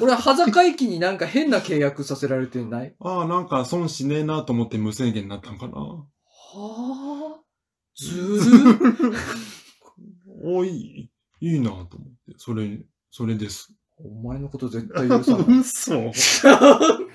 [0.00, 5.74] 俺は狭海期になんか変な契約させられてないああ、なんか損しねえなと思って無制限になったのかな。
[5.80, 6.04] は
[7.36, 7.40] あ。
[7.96, 9.14] ずる
[10.44, 11.10] おい、
[11.40, 12.34] いいなと思って。
[12.36, 13.72] それ、それです。
[14.00, 15.58] お前のこと絶対許さない。
[15.58, 16.12] 嘘。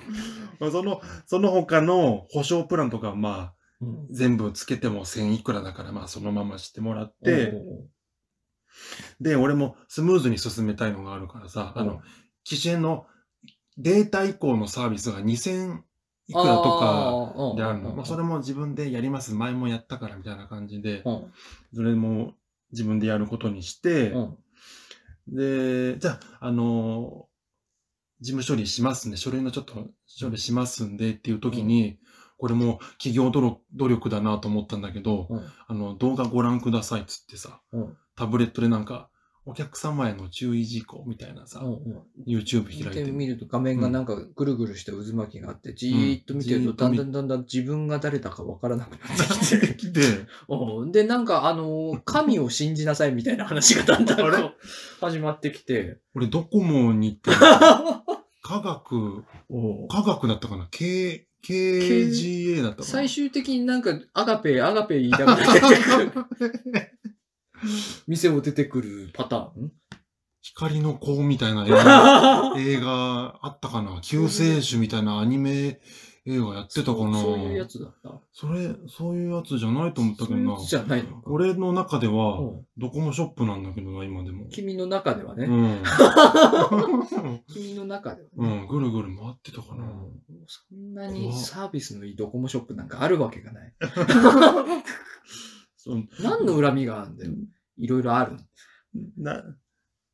[0.60, 4.08] まあその、その他の保証プランとかはまあ、うん。
[4.12, 7.54] 全部つけても1000いくらだから、まあそのまましてもらって、
[9.20, 12.02] で、俺もスムーズに進めたいのがあるからさ、あの、
[12.44, 13.06] 機種の
[13.78, 15.82] データ移行のサービスが2000
[16.28, 17.96] いくらとかであるの。
[17.96, 19.34] まあそれも自分でやります。
[19.34, 21.34] 前もやったからみたいな感じで、うん。
[21.74, 22.34] それも
[22.72, 24.38] 自分でやることにして、うん。
[25.28, 27.28] で、じゃあ、あの
[28.22, 29.18] 事務処理しますね。
[29.18, 29.74] 書類のちょっと
[30.20, 31.98] 処理しますんでっていう時に、
[32.38, 35.42] これも企業努力努力だなと思ったんだけど、うん。
[35.68, 37.98] あの、動画ご覧くださいっつってさ、うん。
[38.16, 39.10] タブレットでなんか、
[39.46, 49.76] お客様への注意事項みたいなさ、うん YouTube 見開いててみると画面がなんかぐるぐるして渦巻きがあって、じーっと見てるとだんだんだんだん自分が誰だかわからなくなってきて。
[49.76, 50.02] きて、
[50.48, 50.92] うん。
[50.94, 54.54] で、なんかあのー、神を信じなさいみたいな話がだんだん
[55.02, 56.00] 始まってきて。
[56.16, 57.32] 俺ドコモに行って、
[58.62, 59.24] 科学、
[59.90, 62.88] 科学だったかな ?K、KGA だったかな？
[62.88, 66.92] 最終的になんかアガペ、アガペ言いたくなってくる。
[68.08, 69.72] 店を出てくるパターン？
[70.42, 74.00] 光の子みたいな映画 映画あったかな？
[74.02, 75.80] 救世主みたいなアニメ
[76.26, 78.22] 映画やってたかなそういうやつだった。
[78.32, 80.58] それ、そういうやつじゃないと思ったけどな。
[80.58, 81.24] じゃないのか。
[81.26, 84.48] 俺の中では、うんドコモショップなんだけどな、今でも。
[84.50, 85.46] 君の中ではね。
[85.46, 85.84] うん。
[87.54, 88.62] 君の中ではね。
[88.62, 89.84] うん、ぐるぐる回ってたかな。
[89.84, 93.74] うんそんなにサービスのいいドコモショップなんかあるわけがない。
[96.22, 97.32] 何の恨みがあるんだよ。
[97.78, 98.38] いろいろある。
[99.18, 99.44] な、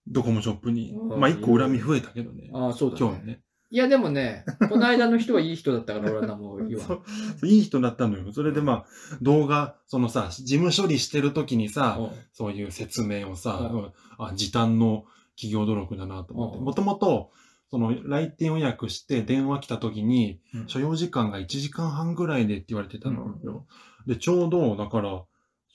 [0.07, 0.91] ドコモショップに。
[0.91, 2.49] うんまあ、一個恨み増えたけどね。
[2.53, 3.41] ああ、そうだ、今日ね。
[3.71, 6.99] いや、でもね、この間の人はいい人だったから俺は何も言わ
[7.43, 8.31] いい人だったのよ。
[8.33, 8.85] それでまあ、
[9.21, 13.71] 動画、そのさ、事務処理してる時にさ、うんそういう説明をさ、
[14.17, 15.05] あ、時短の
[15.35, 16.57] 企業努力だなと思って。
[16.57, 17.31] うんもともと、
[17.69, 23.67] その来店予約して電話来た時に、うん所要時間が1時間半ぐらいでって言われてたのうんうんよ。
[24.07, 25.23] で、ちょうど、だから、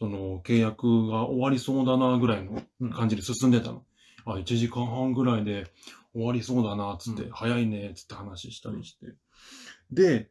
[0.01, 3.85] その契約が終わりそうだなぐらいのうん感じで進んでたの。
[4.25, 5.69] あ、1時間半ぐらいで
[6.15, 7.31] 終わりそうだな、つって、うん。
[7.33, 9.07] 早いね、つって話したりして。
[9.91, 10.31] で、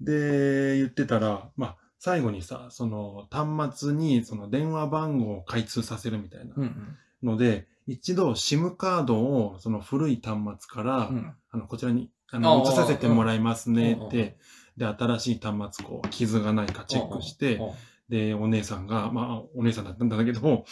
[0.00, 6.96] で、言ってたら、まあ、最後にさ、その端末にその電話番号を開通させるみたいなうんうん。
[7.22, 11.34] ので、一度 SIM カードをその古い端末から、うん。
[11.50, 14.36] あの、こちらに、ああの、あ移させてもらいますねうんって、
[14.76, 17.60] で、新しい端末、こう、傷がないかチェックして
[18.08, 20.64] で、お姉さんが、まあ、お姉さんだったんだけど、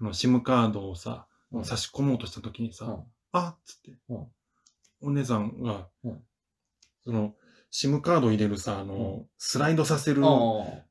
[0.00, 1.64] あの、SIM カードをさ、うん。
[1.64, 3.04] 差し込もうとした時にさ、うん
[3.40, 4.26] あっつって、うん。
[5.02, 6.22] お姉さんが、うん。
[7.04, 7.34] その、
[7.72, 10.28] SIM カード入れるさ、あの、うスライドさせるあ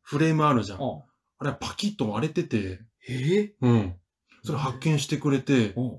[0.02, 0.78] フレームあるじゃん。
[0.82, 1.04] あ
[1.38, 3.54] あれパキッと割れてて、え。
[3.62, 3.96] うん。
[4.43, 5.98] それ発見してくれて、うん。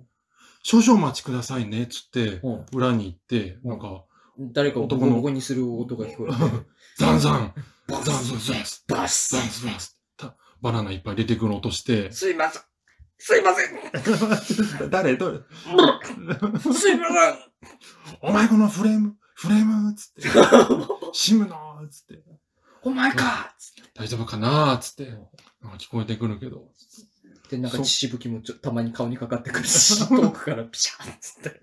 [0.62, 2.66] 少々お待ちくださいね、つって、うん。
[2.72, 3.70] 裏に行って、うん。
[3.70, 4.04] なんか、
[4.38, 6.36] 誰かをボコボコにする音が聞こえて。
[6.98, 7.54] ザンザン。
[7.88, 9.78] バザンザンザンバスザンザン
[10.16, 12.62] たバナナいっぱい出てくる音して、すいません。
[13.18, 14.90] すいません。
[14.90, 15.16] 誰？
[15.16, 15.38] どれ？
[16.72, 17.34] すいません。
[18.20, 20.22] お前このフレーム、フレームつって、
[21.12, 21.56] シムの
[21.90, 22.22] つって、
[22.82, 23.54] お前か。
[23.94, 24.78] 大丈夫かな？
[24.80, 25.06] つって、
[25.62, 26.68] なんか聞こえてくるけど、
[27.50, 31.60] で、なんか血しぶきもちょたまに顔にかかってくるし、遠くからピシャーッつって。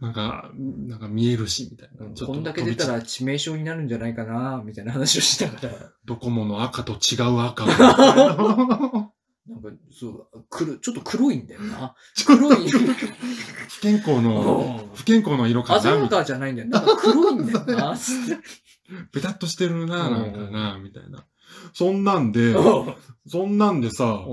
[0.00, 2.26] なんか、なんか見えるし、みたいな。
[2.26, 5.70] こんだけ出たら致命傷になるんじゃないかな、みたいな話をしながら。
[6.06, 7.66] ドコモの赤と違う赤
[9.92, 11.94] そう、黒、ちょっと黒いんだよな。
[12.26, 12.68] 黒い。
[12.68, 15.78] 不健康の、不健康の色かな？
[15.78, 16.68] みたい鮮やかじゃないんだよ。
[16.68, 18.34] なんか黒いんだよな、つって。
[18.34, 18.40] な。
[19.12, 21.24] ベタっとしてるな、うんなんかな、みたいな。
[21.74, 22.54] そんなんで、
[23.26, 24.24] そんなんでさ、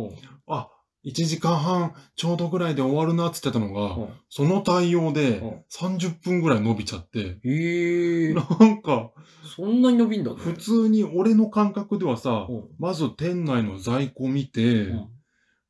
[0.48, 0.70] あ、
[1.06, 5.42] 1時間半ちょうどぐらいで終わるなって言ってたのが、その対応で
[5.72, 9.12] 30分ぐらい伸びちゃって、へえ、なんか、
[9.56, 10.38] そんなに伸びんだね。
[10.38, 15.08] 普通に俺の感覚ではさ、うんまず店内の在庫見て、うん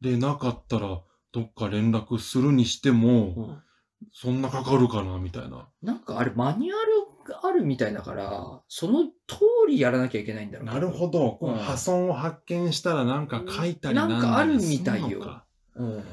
[0.01, 3.63] で、なかったらどっか連絡するにしても、うん
[4.13, 5.67] そんなかかるかな、みたいな。
[5.83, 6.73] なんかあれマニュア
[7.27, 11.33] ルがあるみたいだから、その通りやらなきゃいけないんだろうなるほど。
[11.33, 15.43] こうんう破損を発見したらなんか書いたりなんなんかあるみたいよ
[15.75, 16.03] うん。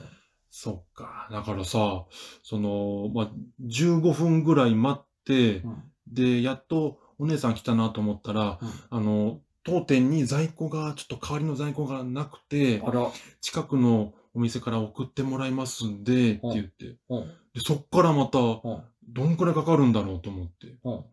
[0.51, 1.28] そっか。
[1.30, 2.07] だからさ、
[2.43, 3.30] その、まあ、
[3.64, 8.59] 15分ぐらい待って、うんで、やっとお姉さん来たなと思ったら、
[8.91, 13.10] あの、当店に在庫が、ちょっと代わりの在庫がなくて、あら、
[13.40, 16.96] 近くのお店から送ってもらいますんで、って言って。
[17.08, 17.26] うん。
[17.52, 18.82] で、そっからまた、うん。
[19.08, 20.78] どんくらいかかるんだろうと思って。
[20.84, 21.04] うん。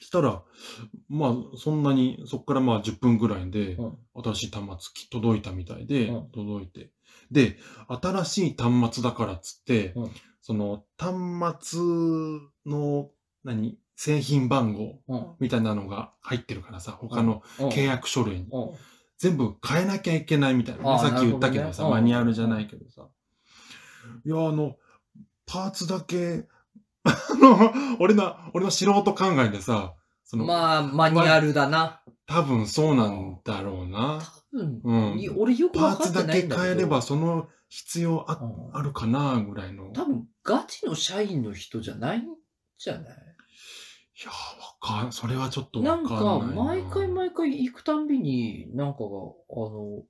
[0.00, 0.42] したら、
[1.08, 3.98] まあ、そんなに、そっからまあ10分ぐらいで、うん。
[4.22, 6.90] 新しい端末き届いたみたいで、うん届いて。
[7.30, 7.58] で、
[7.88, 10.10] 新しい端末だからっつって、うん
[10.44, 11.80] その端末
[12.66, 13.10] の、
[13.44, 15.26] 何、製品番号うん。
[15.40, 18.48] みたいなのが入ってるからさ、他のうん契約書類に。
[18.52, 18.70] うん。
[19.18, 23.06] 全部変えなきゃいけないみたいなさっき言ったけどさ、マニュアルじゃないけどさ。
[24.24, 24.76] いや、あの、
[25.46, 26.46] パーツだけ、
[27.04, 32.00] あの、俺の、俺の素人考えでさ、その、まあ、マニュアルだな。
[32.26, 34.20] 多分そうなんだろうな。
[34.52, 34.80] うん。
[34.82, 36.66] うんい俺よくパーわかってツだけないんだけど。
[36.68, 39.88] 変えればその必要あうんあるかなぐらいの。
[39.90, 42.22] い多分、ガチの社員の人じゃないん
[42.78, 43.31] じゃない？
[44.24, 46.62] やー、わかん、それはちょっとなんわかんないか、な。
[46.64, 50.04] 毎回毎回行くたんびに、なんかが、あの、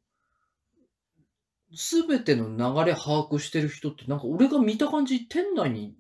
[1.75, 5.95] すべての流れ把握してる人って、なんか俺が見た感じ、店内に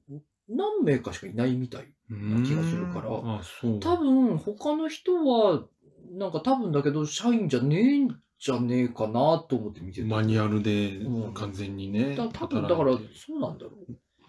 [0.48, 1.92] 何名かしかいないみたい。
[2.10, 3.80] な気がするからあ、そう。
[3.80, 5.64] 多分、他の人は、
[6.12, 10.08] なんか多分だけど、社員じゃねえんじゃねえかなと思って見てた。
[10.08, 12.16] マニュアルでうん完全にね。
[12.16, 13.70] だ多分だから働いて、そうなんだろ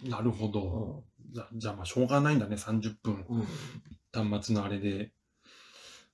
[0.05, 0.51] なるほう。
[0.51, 0.61] ど。
[0.61, 3.25] じゃじゃあまあしょうがないんだね、30分。
[4.13, 5.11] 端末のあれで。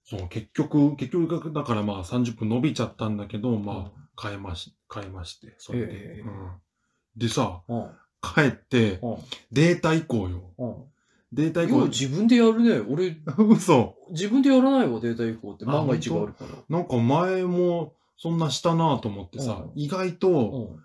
[0.06, 5.86] そう、結局、結局だからまあ30分伸びちゃったんだけど、まあ変えまし、変えまして、それで。
[5.92, 6.52] ええうん、
[7.18, 7.90] でさ、うん。
[8.22, 9.18] 帰って、うん。
[9.52, 10.52] データ移行よ。
[10.58, 10.76] うん。
[11.32, 12.80] データ移行、自分でやるね。
[12.80, 13.96] 俺、嘘。
[14.12, 15.66] 自分でやらないわ、データ移行って。
[15.66, 16.52] 万が一があるから。
[16.70, 20.84] なんか前もそんなしたなと思ってさ、うん意外と、うん。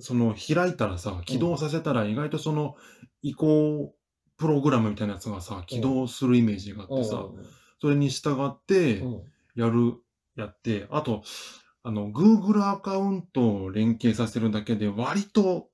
[0.00, 2.76] その開いたらさ、起動させたら意外とその
[3.22, 3.94] 移行
[4.36, 7.26] プログラムみたいなやつがさ、起動するイメージがあってさ、
[7.80, 9.22] それに従ってうん。
[9.56, 9.94] やる、
[10.36, 11.22] やって、あと、
[11.82, 15.68] あの、Google アカウントを連携させるだけで割と。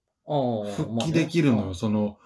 [0.76, 1.74] 復帰できるのよ。
[1.74, 2.18] その、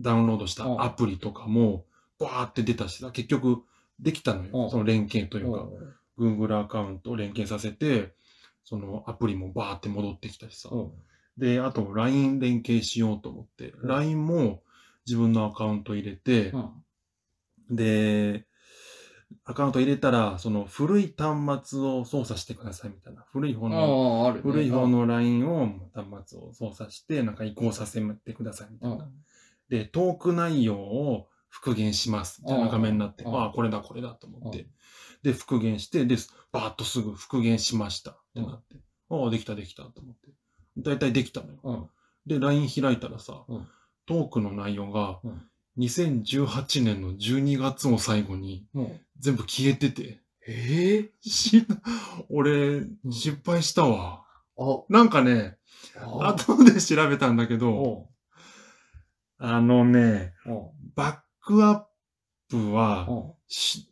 [0.00, 1.84] ダウンロードしうんたアプリとかも、
[2.18, 3.62] バーって出たしさ、結局
[4.00, 4.50] できたのよ。
[4.52, 5.62] うんその連携というか。
[5.62, 8.14] うん Google アカウントを連携させて、
[8.64, 10.70] そのアプリもバーって戻ってきたしさ。
[11.38, 11.46] うん。
[11.46, 14.62] で、あと LINE 連携しようと思って、うん LINE も
[15.06, 17.76] 自分のアカウント入れてう、ん。
[17.76, 18.46] で、
[19.44, 23.24] アカウント入れたら、その古い端末を操作してくださいみたいな。
[23.32, 24.40] 古い方の、ね。
[24.40, 28.94] 古い方の LINE を端末を操作して、なんか移行させてくださいみたうん。
[28.94, 29.08] いな。
[29.68, 32.40] で、トーク内容を復元します。
[32.42, 34.60] みたいな画面になって、うんああ、これだ、これだと思って。
[34.60, 34.66] うん
[35.22, 36.16] で、復元して、で、
[36.52, 38.12] バーッとすぐ復元しました。
[38.12, 38.76] ってなって。
[39.10, 40.28] ああ、できた、できた、と思って。
[40.78, 41.58] だいたいできたのよ。
[41.62, 41.86] うん。
[42.26, 43.66] で、LINE 開いたらさ、うん。
[44.06, 45.42] トークの内容がうん、
[45.78, 49.00] 2018年の12月を最後にうん。
[49.18, 51.66] 全部消えてて、ええし
[52.28, 54.24] 俺、失敗したわ。
[54.58, 55.58] あ、なんかね、
[55.98, 58.08] あ、後で調べたんだけど、お
[59.38, 61.82] あのね、おバックアッ
[62.48, 63.88] プは、おし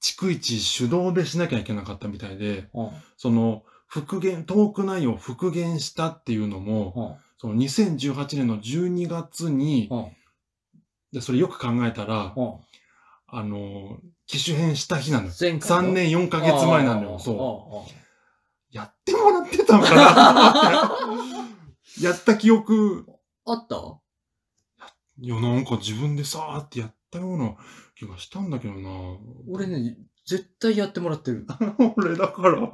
[0.00, 10.06] 逐一手動でしなきゃいけなかったみたいで、おその、復元、トーク内容を復元したっていうのも、おその2018年の12月に、うん。
[11.12, 12.54] でそれよく考えたら、うん。
[13.26, 15.32] あの、機種変した日なのよ。
[15.38, 17.18] 前回の3年4ヶ月前なのよ。
[17.18, 17.36] そう。
[17.36, 17.94] そ
[18.70, 20.98] やってもらってたのかな。
[22.00, 23.06] やった記憶、う。
[23.44, 24.00] あった？
[25.20, 27.56] いや、なんか自分でさーってやったような
[27.94, 28.88] 気がしたんだけどな。
[29.50, 31.46] 俺ね、絶対やってもらってる。
[31.98, 32.72] 俺だから、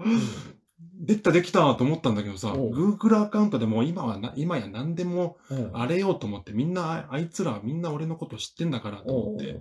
[1.01, 5.55] できたできたと思ったんだけどさ、Google アカウントでも今はな、今や何でもう。
[5.55, 9.59] んあれようと思って、みんな、ああいつらみんな俺のこと知ってんだからと思って、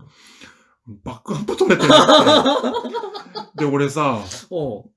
[1.04, 2.82] バックアップ取れてなく
[3.56, 3.58] て。
[3.64, 4.20] で、俺さ、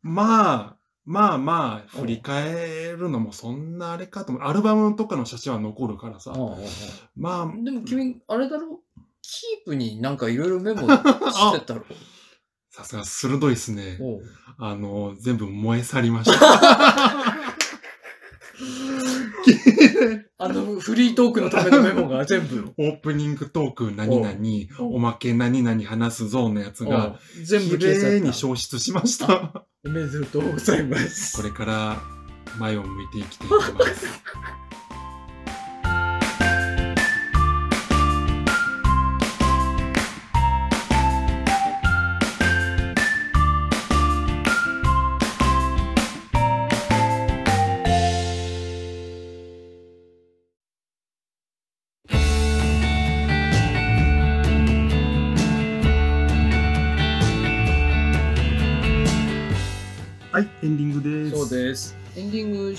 [0.02, 4.44] まあ、まあまあ、振り返るのもそんなあれかと思う。
[4.48, 6.32] アルバムとかの写真は残るからさ。
[7.16, 7.64] まあ。
[7.64, 8.80] でも君、あれだろ？
[9.22, 11.84] キープになんかいろいろメモ してたろ？
[12.80, 13.98] さすが鋭いですね。
[14.58, 16.40] あの、全部燃え去りました。
[20.38, 22.72] あの、フリートークのためのメモが全部。
[22.78, 24.36] オープニングトーク何々、
[24.78, 29.66] おおまけ何々話すぞのやつが、全部綺麗に消失しました。
[29.84, 31.36] おめでとうございます。
[31.36, 32.02] これから
[32.58, 34.06] 前を向いて生きていきます。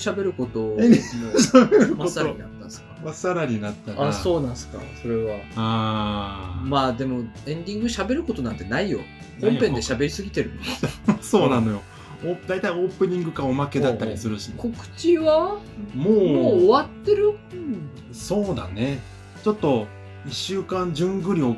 [0.02, 0.76] 喋ることも
[1.96, 4.08] まっさらになったんですかまっさらになったな。
[4.08, 4.78] あ、そうなんですか。
[5.00, 5.38] それは。
[5.56, 9.00] あーまあでも、エンディング喋ることなんてないよ。
[9.40, 10.52] 本編で喋りすぎてる。
[11.20, 11.82] そうなのよ。
[12.24, 15.58] お大体オープニングかおまけだったりするし、告知は
[15.94, 17.34] ももう終う、わってる
[18.12, 19.00] そうだね。
[19.42, 19.88] ちょっと、
[20.26, 21.56] 一週間順繰りを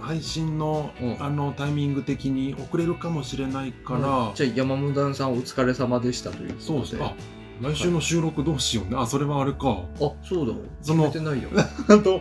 [0.00, 6.64] 配信の、うんあのタイミング的に遅れるかもしれないから、じゃあ山本さんお疲れ様でしたということで。
[6.66, 7.14] そうですね。
[7.62, 8.96] あ、来週の収録どうしようね。
[8.98, 9.82] あ、それはあれか。
[10.00, 10.54] あ、そうだ。
[10.82, 11.50] その決めてないよ。
[11.88, 12.20] あと、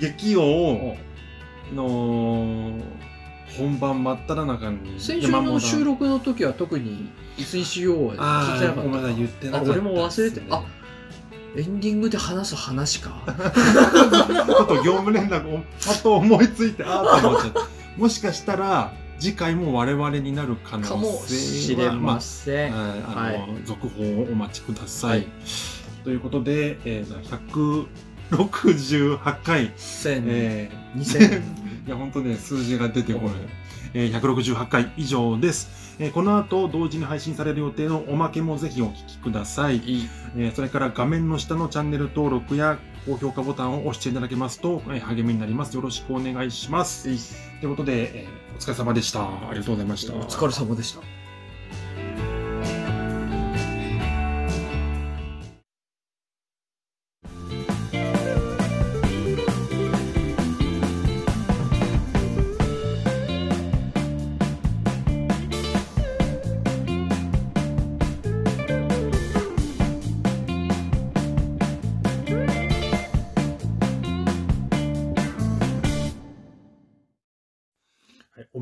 [0.00, 2.80] 劇王うんの
[3.56, 4.98] 本番真っ只中に。
[4.98, 10.64] 先週の収録の時は特にいつにしようは聞いてなかった言ってなかった、あ俺も忘れてあ
[11.56, 13.22] エンディングで話す話か。
[13.26, 17.68] ちょっと業務連絡をパッと思いついて、あーって思っちゃった。
[17.96, 22.72] もしかしたら、次回も我々になる可能性はかもしれません。
[22.72, 22.96] まあは
[23.32, 25.10] いあの、は続報をお待ちください。
[25.10, 25.28] はい
[26.04, 27.20] ということで、えー、じゃあ
[28.34, 31.42] 168回、千、えー、二千。
[31.86, 33.34] いや、本当ね、数字が出てこない。
[33.92, 35.96] えー、168回以上です。
[35.98, 39.78] えーこの後、同時に配信される予定のおまけもぜひお聞きください。
[39.78, 40.08] いい。
[40.36, 45.74] えーそれから画面の下のチャンネル登録や高評価ボタンを押していただけますと、えー励みになります。
[45.74, 47.04] よろしくお願いします。
[47.60, 49.22] ということで、えーお疲れ様でした。
[49.22, 50.14] ありがとうございました。
[50.14, 51.19] お疲れ様でした。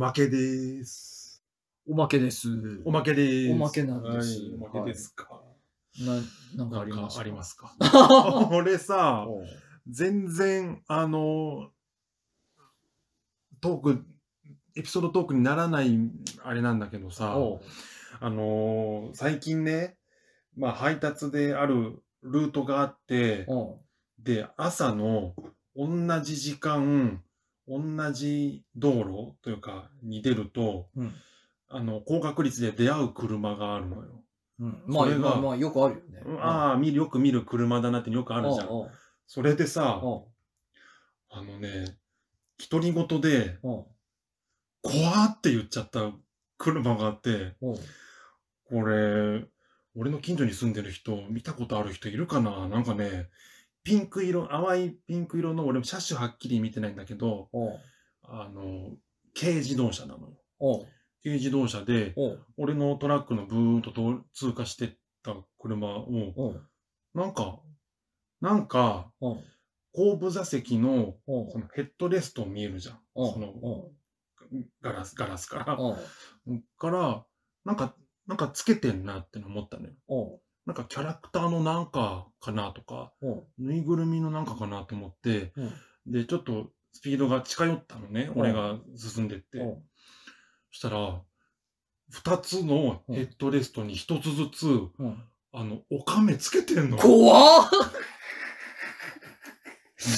[0.09, 1.45] まけです。
[1.87, 2.49] おまけです。
[2.87, 3.53] おまけです。
[3.53, 5.29] おまけなんですはい、おまけですか。
[6.01, 6.25] な、なんか
[6.57, 7.75] なんかありますありますか？
[7.79, 8.49] か。
[8.57, 9.27] 俺さ、
[9.87, 11.73] 全然、あの、
[13.61, 14.07] トーク、
[14.77, 15.91] エピソードトークにならない、
[16.43, 17.35] あれなんだけどさ、
[18.21, 19.99] あのー最近ね、
[20.57, 23.47] まあ配達であるルートがあって、
[24.19, 25.35] で、朝の
[25.77, 25.89] 同
[26.23, 27.23] じ時間、
[27.69, 31.13] 同じ道路というか、に出ると、うん。
[31.69, 34.25] あの、高確率で出会う車があるのよ。
[34.61, 34.83] うん。
[34.87, 36.23] まあまあまあよくあるよね。
[36.41, 38.69] ああ、見る、よく見る車だなってよくあるじゃん。
[39.27, 40.01] それでさ、
[41.31, 41.99] あのね、
[42.71, 43.59] 独り言で、
[44.81, 46.13] 怖って言っちゃった
[46.57, 49.45] 車があって、これ、
[49.95, 52.69] 俺の近所に住んでる人、見たことある人いるかな？
[52.69, 53.29] なんかね、
[53.89, 57.49] ピンク色、淡いピンク色の、俺も車種はっきり見てないんだけど、
[58.23, 58.99] あの、
[59.35, 60.37] 軽自動車なのよ。
[61.25, 62.15] 軽自動車で、
[62.59, 64.91] 俺のトラックのブーンと通通過してっ
[65.23, 66.55] た車を、
[67.15, 67.61] なんか、
[68.43, 69.11] なんか、
[69.95, 73.01] 後部座席の、そのヘッドレスト見えるじゃん。
[73.17, 73.91] そのお
[74.83, 75.79] ガラス、ガラスから。
[76.77, 77.25] から、
[77.65, 77.95] なんか、
[78.27, 79.95] なんかつけてんなっての思ったのよ。
[80.69, 83.43] なんかキャラクターのなんかかなとか、うん。
[83.59, 85.73] ぬいぐるみのなんかかなと思って、うん。
[86.13, 88.41] で、ちょっとスピードが近寄ったのね、うん。
[88.43, 89.57] 俺が進んでって。
[89.61, 89.75] うん。
[90.71, 91.23] そしたら、
[92.11, 95.25] 二つのヘッドレストに一つずつ、うん。
[95.55, 96.99] あの、おかめつけてんの。
[96.99, 97.71] 怖っ。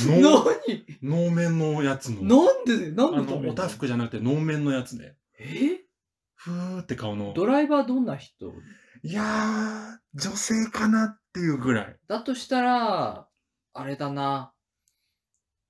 [0.08, 0.84] 能何？
[1.00, 2.22] 能面のやつの。
[2.22, 2.90] なんで？
[2.90, 5.14] 何あの、のためにおたふくじゃなくて能面のやつね。
[5.38, 5.78] え？
[6.34, 7.34] ふーって顔の。
[7.36, 8.52] ドライバーどんな人？
[9.02, 11.96] いやー、女性かなっていうぐらい。
[12.08, 13.26] だとしたら、
[13.72, 14.52] あれだな。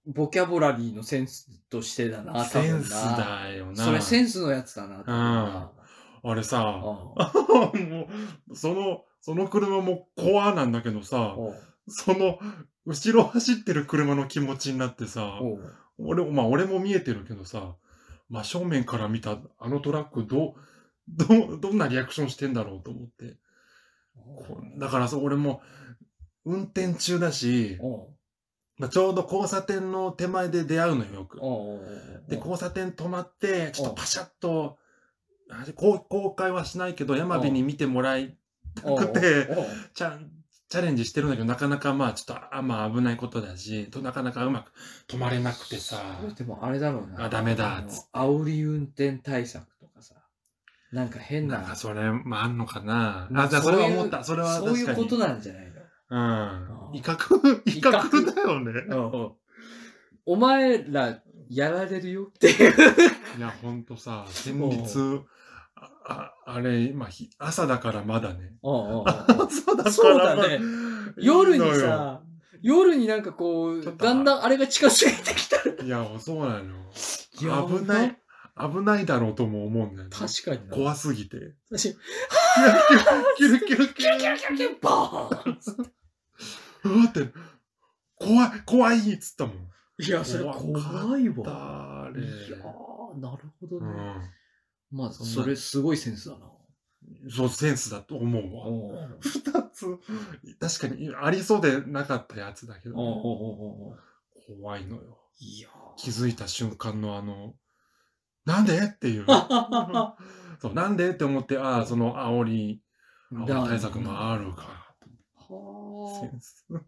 [0.07, 2.45] ボキャブラリーのセンスとしてだな、多分な。
[2.45, 3.85] センスだよな。
[3.85, 5.73] それセンスのやつだな、多分な。
[6.23, 8.09] あれさ、うん も
[8.49, 11.55] う、その、その車もコアなんだけどさ、おう
[11.87, 12.39] その、
[12.87, 17.77] 後ろ走ってる車の気持ちになってさ、おう俺、まあ俺も見えてるけどさ、
[18.29, 20.55] 真正面から見たあのトラックどう、
[21.17, 23.37] どう、 どんなリアクションしてんだろうと思って。
[24.15, 25.63] こだからさ、俺も、
[26.45, 27.79] 運転中だし、
[28.79, 31.39] まあ、ちょうど交差点の手前で出会うのよ、よく。
[32.29, 34.79] で、交差点止まって、ちょっおとパシャッと、
[35.51, 38.37] あ公公開はしないけど、山火に見てもらい
[38.77, 40.19] たくて、おうチャ
[40.71, 44.73] チャレンジしてるんだけど、なかなかまあちょっと、あまあ危ないことだし、となかなかうまく
[45.09, 47.25] 止まれなくてさ、でもあれだろうな。
[47.25, 47.83] あダメだ
[48.13, 49.67] 煽り運転対策。
[50.93, 51.59] なんか変な。
[51.59, 53.29] なんかそれ、まああんのかな？
[53.31, 54.25] まああ、じゃあそれは思った。
[54.25, 54.77] それは確かに。
[54.79, 55.73] そういうことなんじゃない
[56.11, 56.91] の？
[56.91, 56.97] うん。
[56.97, 58.35] 威嚇、威嚇？
[58.35, 58.73] だよね。
[60.27, 62.73] お前らやられるよっていう。
[63.39, 65.23] いや、ほんとさ、 先日、
[65.77, 68.55] あ、ああれ、まあ、ひ朝だからまだね。
[68.63, 69.05] おうおうおう
[69.47, 72.23] 朝だそうだねま夜にさ、
[72.63, 75.85] 夜になんかこう、ちょっとだんだんあれが近づいてきたら。
[75.85, 76.75] いや、そうなのよ。
[77.43, 78.20] やば危ない。
[78.69, 80.17] 危ないだろうとも思うんだよね。
[80.17, 80.75] 確かにな。
[80.75, 81.55] 怖すぎて。
[81.71, 81.97] 私、
[83.37, 85.93] キルキルキルキキュルンキュンキュンキュンバーン
[86.85, 87.29] うわって、
[88.17, 89.71] 怖い、怖いっつったもん。
[90.03, 91.45] いや、それ怖いわ。
[91.45, 92.23] だあれ。
[92.23, 93.87] いやー、なるほどね。
[94.93, 94.99] うん。
[94.99, 96.51] まあ、そんなそれすごいセンスだな。
[97.31, 98.67] そう、センスだと思うわ。
[98.67, 99.41] おう二
[99.73, 99.99] つ、
[100.79, 103.99] 確かにありそうでなかったやつだけど、おうおうおうおう
[104.59, 105.19] 怖いのよ。
[105.39, 107.55] いや気づいた瞬間のあの、
[108.51, 108.79] なんで？
[108.85, 109.25] っていう。
[109.25, 109.27] ー。
[110.61, 111.11] そう、なんで？
[111.11, 112.83] って思って、ああ、その煽り、
[113.33, 114.95] 煽りだ対策もあるか。
[115.37, 116.31] は
[116.73, 116.81] あ。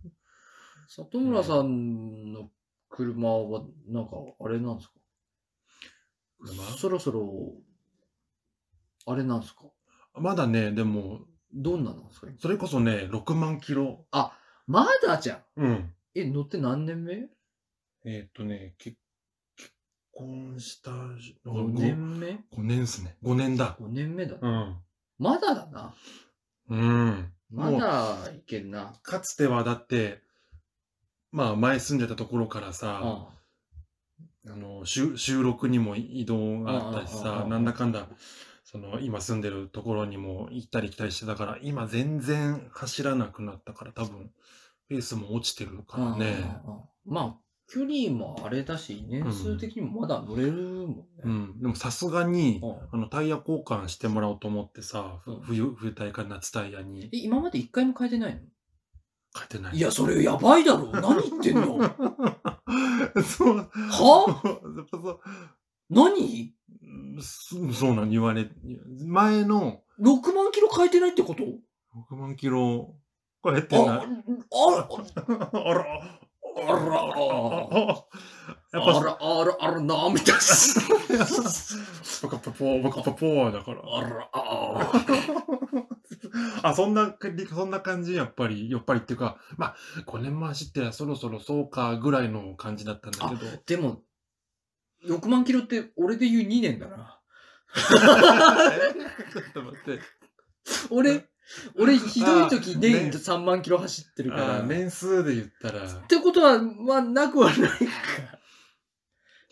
[0.88, 2.50] 里村さんの
[2.88, 4.94] 車は、なんか、あれなんですか？
[6.40, 6.64] 車？
[6.76, 7.54] そろそろ、
[9.06, 9.62] あれなんですか？
[10.14, 11.20] まだね、でも、
[11.54, 12.26] どんななんですか？
[12.38, 14.06] それこそね、6万キロ。
[14.66, 15.60] まだじゃん。
[15.62, 15.94] うん。
[16.14, 17.28] え、乗って何年目？
[18.04, 19.01] えーっとね、結結
[20.12, 20.90] 婚した、
[21.46, 23.16] ?5 年目？5年っすね。
[23.22, 23.76] 5年だ。
[23.80, 24.36] ?5 年目だ。
[24.40, 24.76] うん。
[25.18, 25.94] まだだな。
[26.68, 27.32] うん。
[27.50, 28.94] まもうだいけんな。
[29.02, 30.22] かつてはだって、
[31.30, 33.28] まあ前住んでたところからさ、あ
[34.48, 38.08] あの収収録にも移動があったしさ、うんうんうんうんなんだかんだ、
[38.64, 44.30] その今住んでるところにも行ったり来たりしてたから、今全然走らなくなったから多分、
[44.88, 46.26] ペースも落ちてるからね。
[46.64, 51.04] うんうんうんまあ、距離もあれだし、年数的にもまだ乗れるもんね。
[51.24, 51.60] うん。
[51.60, 58.40] でもさすがに、うんあのタイヤ交換してもらおうと思ってさ、ふうん冬、冬タイか夏タイヤにえ、今まで一回も変えてないの？
[59.34, 59.76] 変えてない。
[59.76, 60.92] いや、それやばいだろ。
[61.00, 61.78] 何言ってんの？
[63.22, 63.56] そう。
[63.56, 64.42] は？
[64.76, 65.20] やっぱそう
[65.88, 66.54] 何？
[67.20, 68.50] そそうなん言われ、
[69.06, 72.94] 前の ?6 万キロ変えてないってこと？6万キロ、
[73.42, 74.02] こうやってあ、なあ、
[75.64, 75.86] あら、
[76.56, 76.76] あら、
[78.72, 80.34] やっぱ、あら、あら、あら、なみたい
[82.22, 83.82] バカパポー、バカパポーだから。
[83.82, 83.96] な。
[83.96, 84.92] あら、あ
[86.62, 87.14] あ、そんな、
[87.54, 89.76] そんな感じ、やっぱり、やっぱりっていうか、まあ、
[90.06, 93.62] 5年も走ってそろそろそうか、ぐらいの感じだったんだけど。
[93.66, 94.02] でも、
[95.06, 97.20] 6万キロって俺で言う2年だな。
[99.32, 100.00] ちょっと待って。
[100.90, 101.26] 俺、
[101.78, 104.56] 俺ひどい時あ年ね3万キロ走ってるから。
[104.60, 107.76] あ年数で言ったら、ってことは、まあ、なくはないか。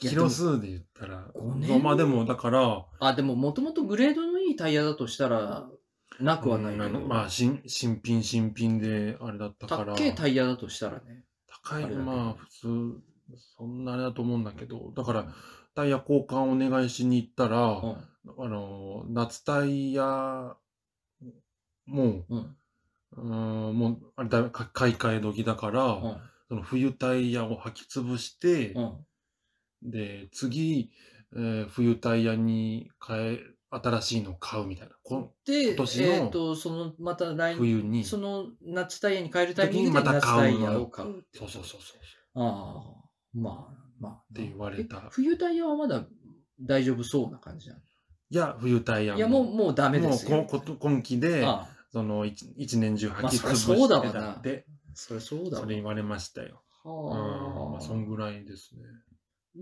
[0.03, 5.69] いやキロ数で言ったら、五年まあでも、だから、あ、でも、もともとグレードのいいタイヤだとしたら、
[6.21, 7.01] なくはないけど。
[7.01, 9.87] うんまあ、新、新品、新品で、あれだったから。
[9.87, 11.25] たっけえタイヤだとしたらね。
[11.65, 13.03] 高いあれだけどまあ、普通、
[13.57, 15.27] そんなあれだと思うんだけど、だから、
[15.75, 18.45] タイヤ交換お願いしに行ったら、うん。
[18.45, 20.57] あの、夏タイヤ、
[21.91, 22.39] もうん。
[22.39, 22.57] う、
[23.17, 23.23] う
[23.73, 26.17] ん、もう、あれだ、か買い替え時だから、うん。
[26.49, 29.91] その冬タイヤを履き潰して、うん。
[29.91, 30.91] で、次、
[31.35, 33.41] えー冬タイヤに変え、
[33.73, 34.95] 新しいの買うみたいな。
[35.05, 38.05] こで、今年のえっ、と、その、また来冬に。
[38.05, 42.43] その夏タイヤに変えるタイミングでまた夏タ買うイヤを買うってそうそうそうそう。
[42.43, 44.13] ああ、まあ、まあ。
[44.13, 46.05] って言われたえ冬タイヤはまだ
[46.61, 47.81] 大丈夫そうな感じなの？
[48.33, 50.37] いや、冬タイヤいや、もう、もうダメですよ。
[50.37, 56.63] もう今季で、ああその一一年中履きまあ潰してたって、それそうだわそれ言われましたよ。
[56.85, 56.93] うん。
[56.93, 58.83] はあ、まあ、そんぐらいですね。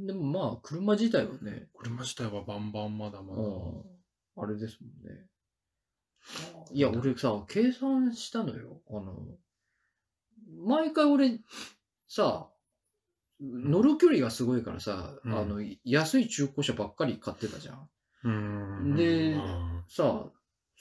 [0.06, 3.42] でもまあ、車自体はね、車自体はバンバンまだまだ。
[3.42, 3.98] うん
[4.40, 5.26] あれですもんね。
[6.72, 8.80] いや、俺さ、計算したのよ。
[8.88, 9.16] あの、
[10.64, 11.40] 毎回俺、
[12.06, 12.48] さ、
[13.40, 17.88] 乗る距離がすごいからさ、うんあの、安い中古車ばっかり買ってたじゃん。
[18.24, 18.96] うん。
[18.96, 20.30] でうんさ、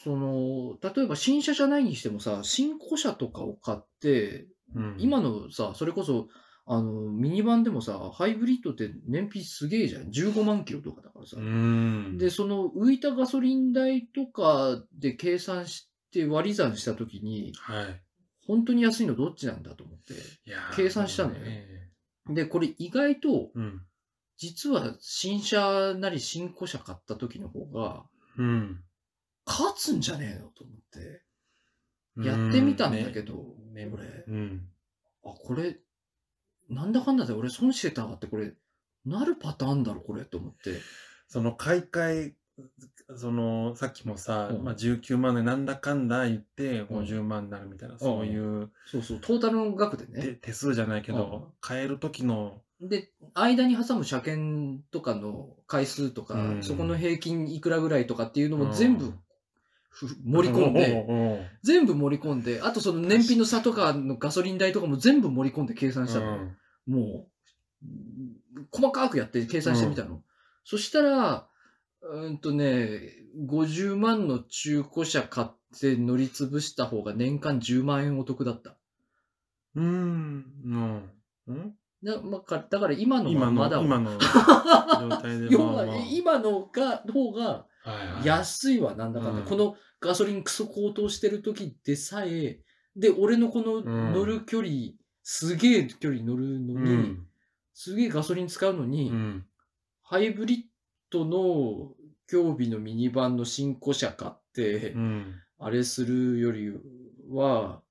[0.04, 6.28] その、例えば新車じゃないにしてもさ、新古車とかを買って、うん今のさ、それこそ、
[6.66, 10.10] あの、ミニバンでもさ、ハイブリッドって燃費すげえじゃん。
[10.10, 11.38] 15万キロとかだからさ。
[11.38, 12.18] うん。
[12.18, 18.02] で、その浮いたガソリン代とかで計算して割り算したときに、はい。
[18.46, 20.14] 本当に安いのどっちなんだと思って。
[20.76, 21.90] 計算したのよね
[22.30, 23.82] で、これ意外と、うん。
[24.36, 28.04] 実は新車なり新古車買った時の方が、
[28.38, 28.84] うん。
[29.48, 31.24] 勝つんじゃねえのと思って。
[32.24, 33.86] やってみたんだけど、俺、
[34.28, 34.68] うん。
[35.24, 35.78] あ、これ、
[36.70, 38.54] なんだかんだで俺損してたわって、これ、
[39.06, 40.82] なるパターンだろ、これ、と思って。
[41.28, 42.34] その買い替え、
[43.16, 50.40] その、さっきもさ、うんまあ、19万でなんだかんだ言ってうん50万になるみたいな、そういう、そうそう、トータルの額でてね。
[50.42, 59.14] 手数じゃないけうんど、買える時の、で、間に挟む車検とかの回数とか、うんそこの平均いくらぐらいとかっていうのうんも全部ふ
[60.24, 66.26] 盛り込んで、全部盛り込んで、あとその燃費の差とかのガソリン代とかも全部盛り込んで計算したの。
[66.26, 67.28] うんもう、うん
[68.72, 70.24] 細かくやって計算してみたの。
[70.64, 71.48] そしたら、
[72.02, 73.02] うーんとね、
[73.48, 75.48] 50万の中古車買っ
[75.80, 78.76] て乗り潰した方が年間10万円お得だった。
[79.76, 80.46] うーん。
[80.66, 81.12] うん。
[81.48, 81.74] うん
[82.04, 85.50] だまあかだから今の今の、ままだわ今の状態で。
[85.58, 87.66] まあまあ今のが、方が
[88.24, 89.40] 安いわ、なんだかんだ。
[89.40, 92.60] うんこのガソリンクソ高騰してる時でさえ、
[92.96, 97.28] で、俺のこのうん乗る距離、すげえ距離乗るのに、うん。
[97.74, 99.46] すげえガソリン使うのに、うん。
[100.04, 100.62] ハイブリッ
[101.10, 101.94] ドの
[102.28, 105.36] 競技のミニバンの新古車買って、うん。
[105.60, 106.72] あれするより
[107.30, 107.82] は、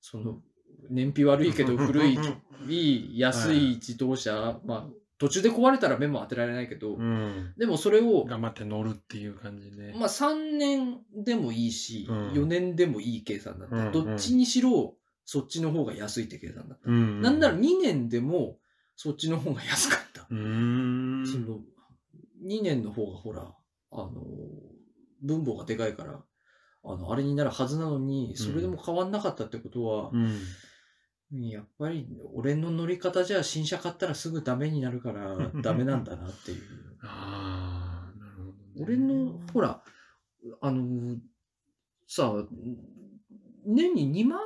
[0.00, 0.42] その、
[0.88, 4.86] 燃費悪いけど古い、安い自動車、まあ、
[5.20, 7.52] 途中で壊れたら目も当てられないけど、うん。
[7.58, 9.92] でもそれを、頑張って乗るっていう感じで。
[9.94, 13.76] まあ3年でもいいし、うん4年でもいい計算だった。
[13.76, 14.94] うんうんどっちにしろ、
[15.26, 16.90] そっちの方が安いって計算だった。
[16.90, 17.20] うん。
[17.20, 18.56] なんなら2年でも、
[18.96, 20.26] そっちの方が安かった。
[20.26, 21.60] その、
[22.42, 23.54] 2年の方がほら、
[23.92, 24.10] あの、
[25.20, 26.22] 分母がでかいから、
[26.82, 30.38] あの、あれになるはずなのに、それでも変わんなかったってことはう、ん。
[31.32, 36.60] やっぱり俺の乗り方じゃ新車買ったらすぐダメになるから ダメなんだなっていう。
[37.02, 38.56] ああ、なるほど、ね。
[38.76, 39.82] 俺の、ほら、
[40.60, 41.18] あの、
[42.08, 42.46] さ、
[43.64, 44.40] 年に2万、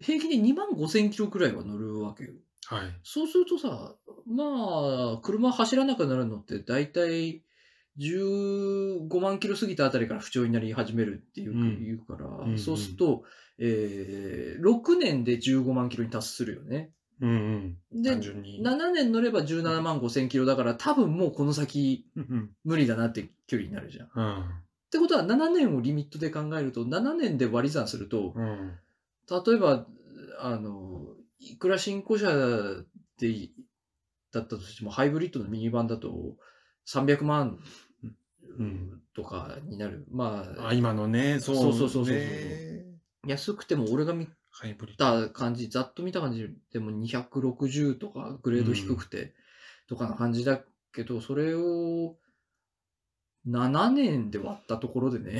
[0.00, 2.32] 平均で2万5千キロくらいは乗るわけよ。
[2.66, 3.00] はい。
[3.04, 3.94] そうするとさ、
[4.26, 7.44] まあ、車走らなくなるのって大体
[7.98, 13.22] 15万キロ過ぎたあたりから不調になり始めるっていう,、から、うんうんそうすると、
[13.58, 16.90] えー、6年で15万キロに達するよね。
[17.20, 18.02] うんうん。
[18.02, 18.62] で単、純に。
[18.62, 24.06] 7年乗れば17万5千キロだから多分もうこの先うん無理だなって距離になるじゃん。
[24.06, 24.44] っうん。
[24.90, 28.72] てことは7年をリミットで考えると、7年で割り算すると、うん。
[29.28, 29.86] 例えば、
[30.38, 31.06] あの、
[31.38, 32.84] いくら新古車
[33.18, 33.50] で、
[34.32, 36.36] だったとしても、ハイブリッドのミニバンだと、
[36.86, 37.58] 300万
[38.58, 40.06] うんとかになる。
[40.10, 42.95] まあ、あ、今のね、そう、そうそうそうそうそうね
[43.26, 45.28] 安くても俺が見ハイブリッド。
[45.28, 49.34] た感じ、ざっと見た感じでも260とか、グレード低くて、
[49.88, 50.60] とかな感じだ
[50.92, 52.16] けど、それを
[53.46, 55.38] 7年で割ったところでね、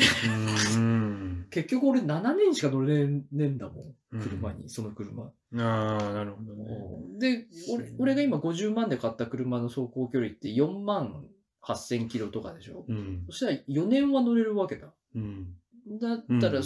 [0.74, 1.46] うん。
[1.50, 5.24] 結局俺7年しか乗れねえんだもうんん、車に、その車。
[5.24, 7.18] ああ、なるほどね。
[7.18, 11.26] で俺、俺が今50万で買った車の走行距離って4万
[11.62, 13.24] 8000キロとかでしょ、うん。
[13.30, 14.92] そしたら4年は乗れるわけだ。
[15.14, 15.56] うん。
[15.98, 16.64] だったらうん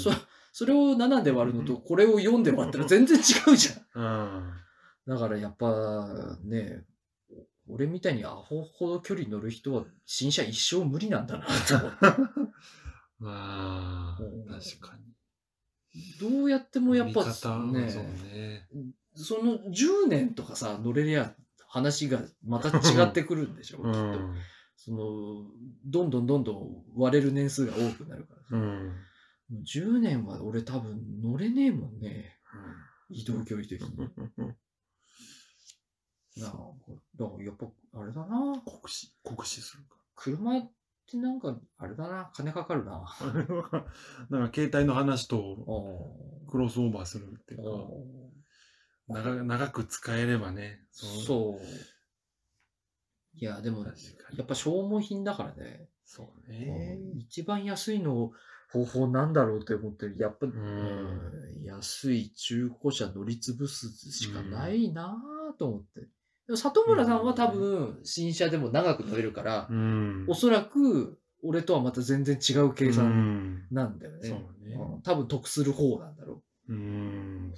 [0.52, 4.02] そ、それを7で割るのと、これを4で割ったら全然違うじゃん。
[4.02, 4.56] あ
[5.06, 6.84] だからやっぱね、
[7.68, 11.98] 俺みたいにアホほど距離乗る人は新車一生無理なんだなと思って。
[13.20, 15.10] 確かに。
[16.20, 18.68] どうやってもやっぱね、ね。
[19.14, 21.34] その10年とかさ、乗れりゃ
[21.66, 24.00] 話がまた違ってくるんでしょ、うきっと。
[24.00, 24.34] ん。
[24.76, 25.44] その、
[25.84, 28.48] どんどんどんどん割れる年数が多くなるからさ。
[28.52, 28.92] うん。
[29.50, 32.36] もう10年は俺多分乗れねえもんね。
[33.08, 33.96] 移動距離的に。
[36.36, 36.50] なあ、
[37.16, 37.66] だからやっぱ、
[38.00, 38.62] あれだな。
[38.64, 39.96] 酷使、酷使するか。
[40.14, 40.70] 車っ
[41.10, 42.30] てなんか、あれだな。
[42.34, 43.04] 金かかるな。
[43.04, 43.86] あ
[44.30, 45.56] なんか携帯の話と
[46.46, 46.50] あ。
[46.50, 47.64] クロスオーバーするっていう
[49.08, 50.80] か、長長く使えればね。
[50.92, 50.96] う。
[51.26, 51.66] そう。
[53.34, 53.92] いや、でも、や
[54.42, 55.88] っぱ消耗品だからね。
[56.04, 56.98] そうね。
[57.18, 58.32] 一番安いの
[58.72, 60.16] 方法なんだろうって思ってる。
[60.18, 66.00] やっぱ、んうん安い中古車乗り潰すしかないなぁと思って。
[66.00, 66.06] で
[66.50, 70.24] も里村さんは多分新車でも長く乗れるから、うん。
[70.28, 74.28] おそらく俺とはまた全然違う計う算んなんだよね。
[74.28, 74.38] そう
[74.98, 77.52] ん多分得する方なんだろううう。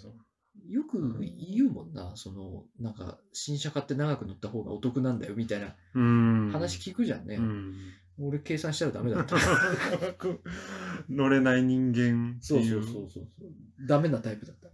[0.69, 6.51] よく言うもんな、その、なんか、新車買って長く乗った方がお得なんだよみたいなうん。
[6.53, 7.37] 話聞くじゃんね。
[7.37, 7.75] うん。
[8.19, 9.37] 俺計算したらダメだった。
[11.09, 12.69] 乗れない人間ってそうい。
[12.69, 13.29] そううそうそう。
[13.87, 14.69] ダメなタイプだった。
[14.69, 14.73] うん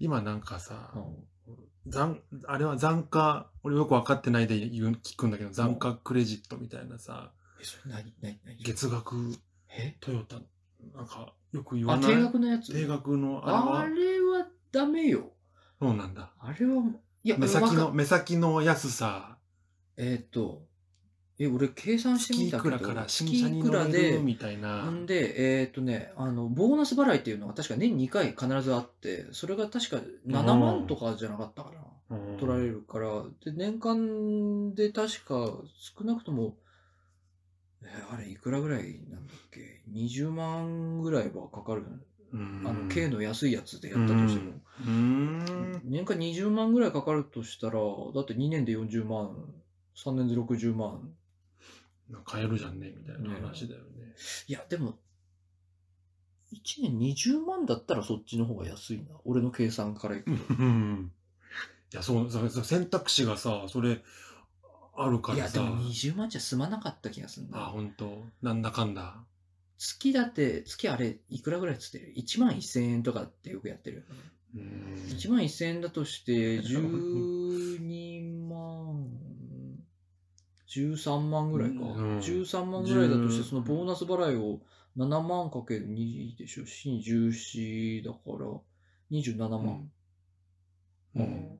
[0.00, 0.92] 今なんかさ、
[2.46, 8.62] あれは残価、俺よく分かってないで言う聞くんだけど、残価クレジットみたいなさ、え、それ何何何？
[8.64, 9.14] 月額
[9.68, 9.96] え？
[10.00, 10.40] トヨタ、
[10.96, 12.14] なんかよく言わあ、ない？
[12.16, 12.72] 定額のやつ？
[12.72, 15.32] 定額のああれは、れはダメよ。
[15.80, 16.32] そうなんだ。
[16.40, 16.82] あれは、
[17.22, 19.38] いや、目先の、わか目先の安さ、
[19.96, 20.66] えーっと、
[21.44, 24.88] え、俺計算して月いみたけど、くらから新月い車に乗くらでれる、みたいな。
[24.90, 31.76] んで、えーっとね、あの、ボーナス払いっていうのが確か年2回必ずあって、それが確か7万とかじゃなかったかな。
[31.76, 31.82] うん
[32.38, 35.56] 取られるから、で、年間で確か
[35.98, 36.56] 少なくとも、
[37.82, 41.84] えーあれいくらぐらいなんだっけ ?20 万ぐらいはかかる。
[42.32, 44.52] うんあの、軽の安いやつでやったとしても。
[44.86, 45.80] うん。
[45.84, 47.74] 年間20万ぐらいかかるとしたら、
[48.14, 49.36] だって2年で40万、
[49.96, 51.14] 3年で60万。
[52.20, 54.14] 買えるじゃんね、みたいな話だよね。
[54.46, 54.98] いや、でも、
[56.52, 59.16] 1年20万だったらそっちの方が安いな。
[59.24, 60.54] 俺の計算からいくと。
[60.54, 61.12] うん。
[61.92, 64.02] いや、そう、そうそう選択肢がさ、それ、
[64.94, 65.48] あるかいや。
[65.48, 67.64] でも20万じゃ済まなかった気がするあ、な。
[67.66, 68.24] ほんと。
[68.42, 69.24] なんだかんだ。
[69.78, 74.08] 月だって、月あれ、いくらぐらいっつってる ?1 万1000円とかってよくやってるよね。
[74.54, 74.62] うん。
[75.08, 79.11] 1万1000円だとして、 12万、
[80.74, 81.84] 13万ぐらいか。
[81.84, 84.60] うん13万ぐらいだとして、10そのボーナス払いを
[84.96, 86.66] 7万かける2でしょ？
[86.66, 88.60] 新14だから、
[89.10, 89.90] 27万。
[91.14, 91.58] うん。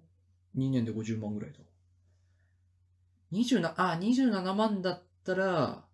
[0.57, 1.59] 2年で50万ぐらいだ。
[3.33, 5.85] 27、あ、27万だったら、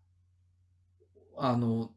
[1.37, 1.95] あの、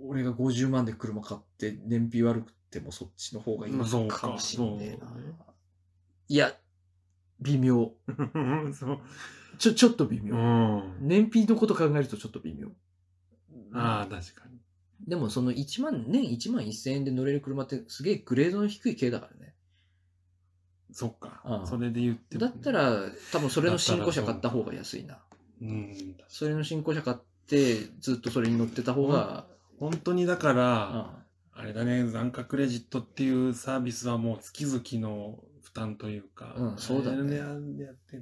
[0.00, 5.34] 俺が50万で車買って燃費悪くてもそっちの方がいいまあそうかかもしんねえなそうね。
[6.28, 6.56] いや、
[7.40, 7.92] 微妙。
[8.74, 9.00] そう。
[9.58, 10.36] ちょ、ちょっと微う妙。
[10.36, 10.96] ん。
[11.00, 12.68] 燃費のこと考えるとちょっと微妙。
[13.72, 14.58] ああ、確かに。
[15.06, 19.54] でもその1万、年1万1000円で乗れる車ってすげえグレードの低い系だからね。
[20.92, 21.62] そっかあ。
[21.62, 25.18] あそれで言ってもだった、ら、多分それの新古車買った方が安いな。
[25.60, 26.16] うん。
[26.28, 27.16] それの新古車買っ
[27.46, 29.46] て、ずっとそれに乗ってた方が、
[29.78, 37.40] 本当にだから、ああれだね、残価クレジットっていうサービスはもう月々の負担というか、うんそうだね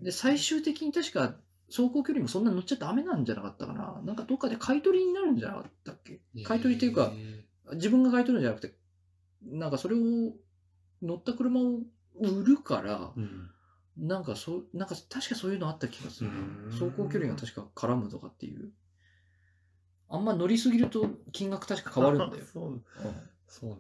[0.03, 1.37] で最終的に確か、
[1.69, 4.01] 走行距離もそんな乗っちゃダメなんじゃなかったかな。
[4.05, 6.21] なんかどっかで買い取りになるんじゃなかったっけ？
[6.45, 8.75] 買い取りっていうか、え自分が買い取るんじゃなくて、
[9.45, 10.35] なんかそれを、
[11.03, 11.81] 乗った車を
[12.21, 13.49] 売るからー、うん
[13.99, 16.31] なんかそう、なんか確かそういうのあった気がする。
[16.71, 18.71] 走行距離が確か絡むとかっていう。
[20.09, 22.45] あんま乗りすぎると金額確か変わるんだよ。
[22.53, 22.85] そう、うん
[23.49, 23.79] そうなん。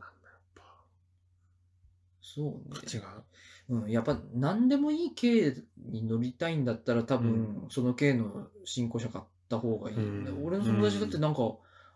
[2.22, 2.80] そうね。
[2.80, 3.22] 口が。
[3.68, 9.96] うん、やっぱ何でもいい軽に乗りたいんだったら多分、うんその軽の新古車買った方がいい。
[9.96, 11.42] うん俺の友達だってなんか、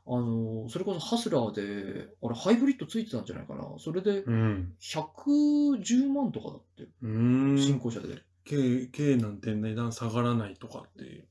[0.08, 3.64] あの、それこそハスラーで、あれハイブリッドついてたんじゃないかな。
[3.78, 4.74] それでうん。
[4.80, 7.58] 110万とかだって、うーん。
[7.58, 8.22] 新古車で。
[8.44, 11.24] K、K なんて値段下がらないとかって、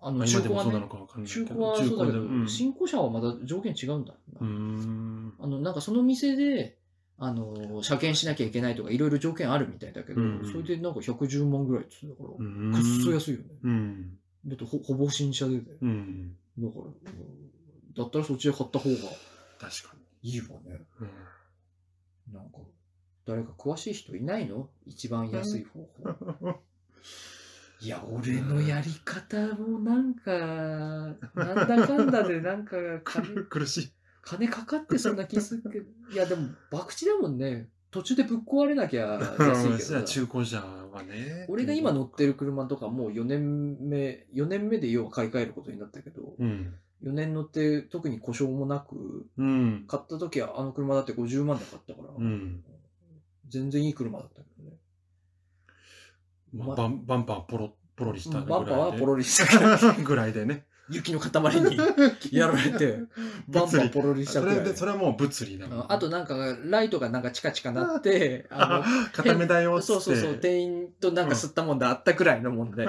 [0.00, 1.46] あの、まあ中古はね今でもそうなの、かわかんないけど。
[1.46, 4.14] 中古はそうだけど、うん新古車はまだ条件違うんだ。
[4.40, 5.34] うーん。
[5.40, 6.77] あの、なんかその店で、
[7.20, 13.44] あの、車検しなきゃいけないとかいろいろ条件あるみたいだけど、うんそれでなんか110万ぐらいって言ってたから、うーんくっそ安いよね。
[13.64, 14.18] うん。
[14.46, 15.78] だってほほぼ新車でだよ。
[15.82, 16.36] うん。
[16.58, 16.92] だから、うん
[17.96, 18.96] だったらそっちで買った方が
[19.58, 20.86] 確かいいわね。
[22.28, 22.32] に。
[22.32, 22.58] なんか、
[23.26, 24.68] 誰か詳しい人いないの？
[24.86, 25.80] 一番安い方
[26.40, 26.60] 法。
[27.80, 33.92] いや、俺のやり方もなんか、なんだかんだでなんか金、 苦しい。
[34.28, 37.68] 金かかってそうな気するけど、いやでも、博打だもんね。
[37.90, 41.46] 途中でぶっ壊れなきゃ安いけどさ中古車はね。
[41.48, 46.74] 俺が今乗ってる車とかもう4年目、4年目で要は買い替えることになったけど、うん。
[47.02, 49.84] 4年乗って特に故障もなく、うん。
[49.88, 52.62] 買った時はあの車だって50万で買ったから、うん。
[53.48, 54.76] 全然いい車だったけどね。
[56.52, 58.70] ままあ、バンバンパーポロ、ポロリしたぐらいで。
[58.70, 60.66] バンパーはポロリした ぐらいでね。
[60.90, 61.76] 雪の塊に
[62.32, 63.00] やられて、
[63.48, 69.92] バンパーポロリしたぐらいそれで、それはもう物理だもんあとなんか、ライトがなんかチカチカなって、 あ固めだよの、っつって。
[69.92, 72.86] そうそうそう、店員となんか吸ったもんであったくらいのもんで、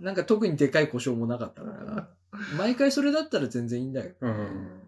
[0.00, 2.08] なんか特にでかい故障もなかったから、
[2.56, 4.12] 毎回それだったら全然いいんだよ。
[4.20, 4.30] うん。
[4.30, 4.82] うん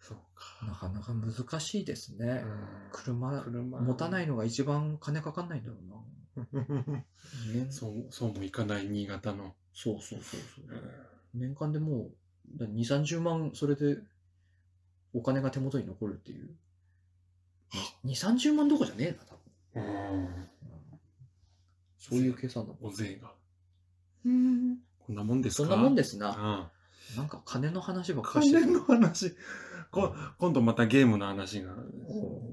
[0.00, 0.88] そうなか。
[0.88, 2.44] かなか難しいですね。
[2.92, 5.96] 車、車持たないのが一番金かかんないんだろうな。
[6.36, 9.54] ね、そう、そうもいかない新潟の。
[9.72, 10.80] そうそうそうそう。
[11.34, 12.10] 年間でも
[12.56, 13.98] う、だ2、30万、それで、
[15.12, 16.50] お金が手元に残るっていう。
[18.04, 19.84] 2、30万どころじゃねえな、多分。
[20.14, 20.48] うん。
[21.98, 22.92] そういう計算だもん。
[22.92, 23.32] お税が。
[24.26, 24.78] うん。
[25.06, 25.68] こんなもんですか？
[25.68, 26.34] そんなもんですな。
[26.36, 26.70] あ
[27.16, 28.64] なんか金の話ばっあかりしてる。
[28.64, 29.34] 関連の話。
[29.94, 31.70] こ今度またゲームの話が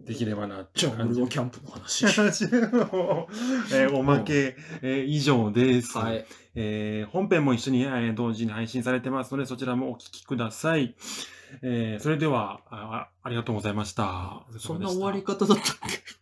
[0.05, 2.05] できればなってじゃあ、感じ俺はキャンプの話。
[3.73, 5.97] えーおまけ、えー以上です。
[5.97, 6.25] はい。
[6.55, 10.95] えー本編も一緒に、えー同時に配信されてますので、そちらもお聞きください。
[11.61, 14.43] えーそれではあ、あありがとうございました。
[14.57, 16.20] そんな終わり方だったっけ？